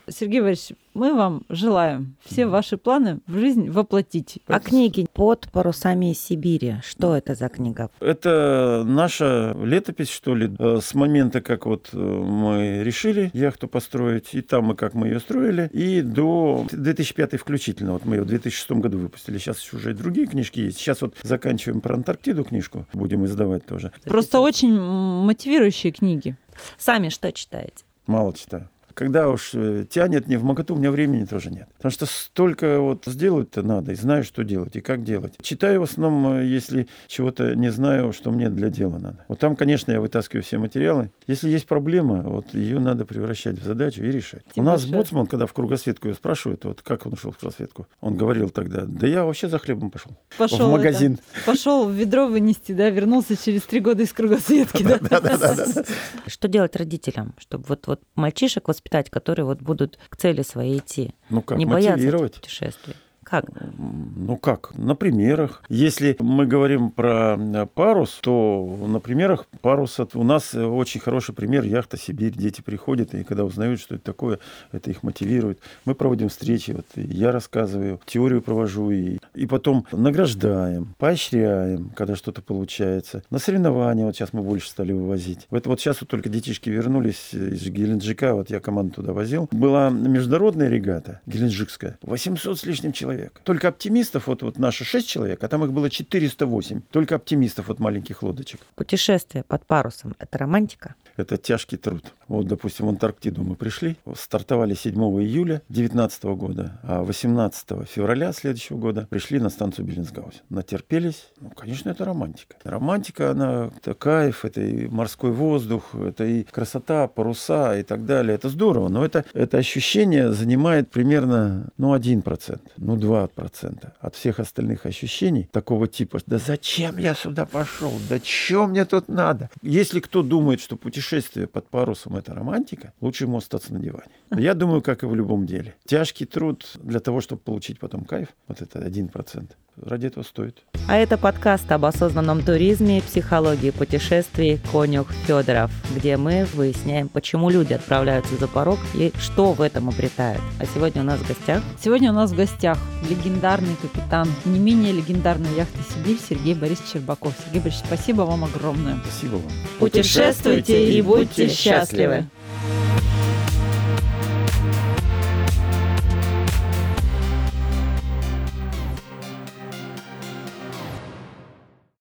Сергей 0.09 0.41
Валерьевич, 0.41 0.73
мы 0.93 1.13
вам 1.13 1.43
желаем 1.49 2.15
все 2.25 2.45
ваши 2.45 2.77
планы 2.77 3.19
в 3.25 3.37
жизнь 3.37 3.69
воплотить. 3.69 4.39
А 4.47 4.59
книги 4.59 5.07
«Под 5.13 5.49
парусами 5.51 6.13
Сибири» 6.13 6.75
что 6.83 7.15
это 7.15 7.35
за 7.35 7.49
книга? 7.49 7.89
Это 7.99 8.83
наша 8.85 9.55
летопись, 9.63 10.09
что 10.09 10.35
ли, 10.35 10.53
э, 10.59 10.79
с 10.81 10.93
момента, 10.93 11.41
как 11.41 11.65
вот 11.65 11.89
э, 11.93 11.97
мы 11.97 12.83
решили 12.83 13.31
яхту 13.33 13.67
построить, 13.67 14.33
и 14.33 14.41
там 14.41 14.73
и 14.73 14.75
как 14.75 14.93
мы 14.93 15.07
ее 15.07 15.19
строили, 15.19 15.69
и 15.71 16.01
до 16.01 16.67
2005 16.71 17.39
включительно. 17.39 17.93
Вот 17.93 18.05
мы 18.05 18.17
ее 18.17 18.23
в 18.23 18.27
2006 18.27 18.71
году 18.73 18.97
выпустили. 18.97 19.37
Сейчас 19.37 19.73
уже 19.73 19.91
и 19.91 19.93
другие 19.93 20.27
книжки 20.27 20.59
есть. 20.59 20.77
Сейчас 20.77 21.01
вот 21.01 21.15
заканчиваем 21.23 21.81
про 21.81 21.95
Антарктиду 21.95 22.43
книжку, 22.43 22.85
будем 22.93 23.25
издавать 23.25 23.65
тоже. 23.65 23.91
Просто 24.03 24.39
очень 24.39 24.77
мотивирующие 24.79 25.93
книги. 25.93 26.35
Сами 26.77 27.09
что 27.09 27.31
читаете? 27.31 27.85
Мало 28.05 28.33
читаю. 28.33 28.69
Когда 28.93 29.29
уж 29.29 29.51
э, 29.53 29.85
тянет 29.89 30.27
не 30.27 30.37
в 30.37 30.43
моготу, 30.43 30.75
у 30.75 30.77
меня 30.77 30.91
времени 30.91 31.25
тоже 31.25 31.49
нет. 31.49 31.67
Потому 31.77 31.91
что 31.91 32.05
столько 32.05 32.79
вот 32.79 33.03
сделать-то 33.05 33.61
надо, 33.63 33.91
и 33.91 33.95
знаю, 33.95 34.23
что 34.23 34.43
делать, 34.43 34.75
и 34.75 34.81
как 34.81 35.03
делать. 35.03 35.33
Читаю 35.41 35.81
в 35.81 35.83
основном, 35.83 36.39
э, 36.39 36.45
если 36.45 36.87
чего-то 37.07 37.55
не 37.55 37.69
знаю, 37.71 38.13
что 38.13 38.31
мне 38.31 38.49
для 38.49 38.69
дела 38.69 38.97
надо. 38.99 39.25
Вот 39.27 39.39
там, 39.39 39.55
конечно, 39.55 39.91
я 39.91 39.99
вытаскиваю 40.01 40.43
все 40.43 40.57
материалы. 40.57 41.11
Если 41.27 41.49
есть 41.49 41.67
проблема, 41.67 42.21
вот 42.21 42.53
ее 42.53 42.79
надо 42.79 43.05
превращать 43.05 43.59
в 43.59 43.63
задачу 43.63 44.03
и 44.03 44.11
решать. 44.11 44.43
Тем 44.53 44.63
у 44.65 44.67
нас 44.67 44.85
больше- 44.85 44.97
боцман, 44.97 45.27
когда 45.27 45.45
в 45.45 45.53
кругосветку 45.53 46.07
ее 46.07 46.13
спрашивают, 46.13 46.65
вот 46.65 46.81
как 46.81 47.05
он 47.05 47.13
ушел 47.13 47.31
в 47.31 47.37
кругосветку, 47.37 47.87
он 48.01 48.15
говорил 48.15 48.49
тогда, 48.49 48.85
да 48.85 49.07
я 49.07 49.25
вообще 49.25 49.47
за 49.49 49.57
хлебом 49.59 49.91
пошел. 49.91 50.11
Пошел 50.37 50.67
в 50.67 50.71
магазин. 50.71 51.13
это, 51.13 51.45
пошел 51.45 51.89
ведро 51.89 52.27
вынести, 52.27 52.71
да, 52.73 52.89
вернулся 52.89 53.35
через 53.35 53.63
три 53.63 53.79
года 53.79 54.03
из 54.03 54.13
кругосветки. 54.13 54.83
Что 56.27 56.47
делать 56.47 56.75
родителям, 56.75 57.33
чтобы 57.37 57.65
вот, 57.67 57.87
вот 57.87 58.01
мальчишек 58.15 58.67
воспитать, 58.67 58.82
которые 59.09 59.45
вот 59.45 59.61
будут 59.61 59.97
к 60.09 60.15
цели 60.15 60.41
своей 60.41 60.79
идти? 60.79 61.13
Ну 61.29 61.41
как, 61.41 61.57
не 61.57 61.65
бояться 61.65 61.97
мотивировать? 61.97 62.35
путешествий. 62.35 62.95
Как? 63.33 63.45
Ну 63.79 64.37
как? 64.37 64.75
На 64.75 64.95
примерах. 64.95 65.63
Если 65.67 66.15
мы 66.19 66.45
говорим 66.45 66.91
про 66.91 67.35
э, 67.35 67.65
парус, 67.65 68.19
то 68.21 68.77
на 68.87 68.99
примерах 68.99 69.47
паруса 69.61 70.07
у 70.13 70.23
нас 70.23 70.53
э, 70.53 70.63
очень 70.63 71.01
хороший 71.01 71.33
пример 71.33 71.63
яхта 71.63 71.97
Сибирь. 71.97 72.33
Дети 72.33 72.61
приходят, 72.61 73.15
и 73.15 73.23
когда 73.23 73.43
узнают, 73.43 73.79
что 73.79 73.95
это 73.95 74.03
такое, 74.03 74.37
это 74.71 74.91
их 74.91 75.01
мотивирует. 75.01 75.57
Мы 75.85 75.95
проводим 75.95 76.29
встречи, 76.29 76.73
вот 76.73 76.85
я 76.93 77.31
рассказываю, 77.31 77.99
теорию 78.05 78.43
провожу, 78.43 78.91
и, 78.91 79.17
и 79.33 79.47
потом 79.47 79.87
награждаем, 79.91 80.93
поощряем, 80.99 81.89
когда 81.95 82.15
что-то 82.15 82.43
получается. 82.43 83.23
На 83.31 83.39
соревнования 83.39 84.05
вот 84.05 84.15
сейчас 84.15 84.33
мы 84.33 84.43
больше 84.43 84.69
стали 84.69 84.91
вывозить. 84.91 85.47
Вот, 85.49 85.65
вот 85.65 85.79
сейчас 85.79 86.01
вот 86.01 86.09
только 86.11 86.29
детишки 86.29 86.69
вернулись 86.69 87.33
из 87.33 87.67
Геленджика, 87.67 88.35
вот 88.35 88.51
я 88.51 88.59
команду 88.59 88.93
туда 88.97 89.11
возил. 89.13 89.49
Была 89.51 89.89
международная 89.89 90.69
регата 90.69 91.21
геленджикская, 91.25 91.97
800 92.03 92.59
с 92.59 92.63
лишним 92.63 92.91
человек. 92.91 93.22
Только 93.43 93.69
оптимистов, 93.69 94.27
вот, 94.27 94.41
вот 94.41 94.57
наши 94.57 94.83
6 94.83 95.07
человек, 95.07 95.43
а 95.43 95.47
там 95.47 95.63
их 95.63 95.71
было 95.71 95.89
408. 95.89 96.81
Только 96.91 97.15
оптимистов, 97.15 97.67
вот 97.67 97.79
маленьких 97.79 98.23
лодочек. 98.23 98.61
Путешествие 98.75 99.43
под 99.43 99.65
парусом– 99.65 100.15
это 100.19 100.37
романтика? 100.37 100.95
Это 101.15 101.37
тяжкий 101.37 101.77
труд. 101.77 102.03
Вот, 102.27 102.47
допустим, 102.47 102.87
в 102.87 102.89
Антарктиду 102.89 103.43
мы 103.43 103.55
пришли, 103.55 103.97
стартовали 104.15 104.73
7 104.73 104.95
июля 105.21 105.61
2019 105.69 106.23
года, 106.23 106.79
а 106.83 107.03
18 107.03 107.87
февраля 107.87 108.33
следующего 108.33 108.77
года 108.77 109.07
пришли 109.09 109.39
на 109.39 109.49
станцию 109.49 109.85
Беллинсгаузен. 109.85 110.41
Натерпелись. 110.49 111.27
Ну, 111.39 111.49
конечно, 111.51 111.91
это 111.91 112.05
романтика. 112.05 112.55
Романтика, 112.63 113.31
она 113.31 113.69
это 113.77 113.93
кайф, 113.93 114.45
это 114.45 114.61
и 114.61 114.87
морской 114.87 115.31
воздух, 115.31 115.93
это 115.93 116.25
и 116.25 116.43
красота, 116.43 117.07
паруса 117.07 117.77
и 117.77 117.83
так 117.83 118.05
далее. 118.05 118.35
Это 118.35 118.49
здорово, 118.49 118.89
но 118.89 119.05
это, 119.05 119.25
это 119.33 119.57
ощущение 119.57 120.31
занимает 120.31 120.89
примерно 120.89 121.69
ну, 121.77 121.95
1%, 121.95 122.59
ну 122.77 122.95
2% 123.03 123.91
от 123.99 124.15
всех 124.15 124.39
остальных 124.39 124.85
ощущений 124.85 125.49
такого 125.51 125.87
типа. 125.87 126.19
Да 126.25 126.37
зачем 126.37 126.97
я 126.97 127.13
сюда 127.13 127.45
пошел? 127.45 127.91
Да 128.09 128.19
что 128.23 128.67
мне 128.67 128.85
тут 128.85 129.09
надо? 129.09 129.49
Если 129.61 129.99
кто 129.99 130.23
думает, 130.23 130.61
что 130.61 130.77
путешествие 130.77 131.47
под 131.47 131.67
парусом 131.67 132.15
это 132.15 132.33
романтика, 132.33 132.93
лучше 133.01 133.25
ему 133.25 133.37
остаться 133.37 133.73
на 133.73 133.79
диване. 133.79 134.11
Я 134.31 134.53
думаю, 134.53 134.81
как 134.81 135.03
и 135.03 135.05
в 135.05 135.15
любом 135.15 135.45
деле. 135.45 135.75
Тяжкий 135.85 136.25
труд 136.25 136.65
для 136.81 136.99
того, 136.99 137.21
чтобы 137.21 137.41
получить 137.41 137.79
потом 137.79 138.05
кайф, 138.05 138.29
вот 138.47 138.61
это 138.61 138.79
1%, 138.79 139.51
ради 139.81 140.07
этого 140.07 140.23
стоит. 140.23 140.63
А 140.87 140.97
это 140.97 141.17
подкаст 141.17 141.71
об 141.71 141.85
осознанном 141.85 142.43
туризме 142.43 142.97
и 142.97 143.01
психологии 143.01 143.71
путешествий 143.71 144.59
«Конюх 144.71 145.11
Федоров», 145.25 145.71
где 145.95 146.17
мы 146.17 146.45
выясняем, 146.53 147.07
почему 147.07 147.49
люди 147.49 147.73
отправляются 147.73 148.35
за 148.35 148.47
порог 148.47 148.79
и 148.93 149.11
что 149.19 149.53
в 149.53 149.61
этом 149.61 149.89
обретают. 149.89 150.41
А 150.59 150.65
сегодня 150.65 151.01
у 151.01 151.05
нас 151.05 151.19
в 151.19 151.27
гостях 151.27 151.63
Сегодня 151.81 152.11
у 152.11 152.15
нас 152.15 152.31
в 152.31 152.35
гостях 152.35 152.77
легендарный 153.09 153.75
капитан 153.81 154.27
не 154.45 154.59
менее 154.59 154.91
легендарной 154.93 155.53
яхты 155.55 155.79
«Сибирь» 155.93 156.17
Сергей 156.17 156.53
Борисович 156.53 156.91
Щербаков. 156.93 157.33
Сергей 157.45 157.61
Борисович, 157.61 157.85
спасибо 157.85 158.21
вам 158.21 158.43
огромное. 158.43 158.99
Спасибо 159.03 159.35
вам. 159.35 159.51
Путешествуйте 159.79 160.97
и 160.97 161.01
будьте 161.01 161.49
счастливы! 161.49 162.27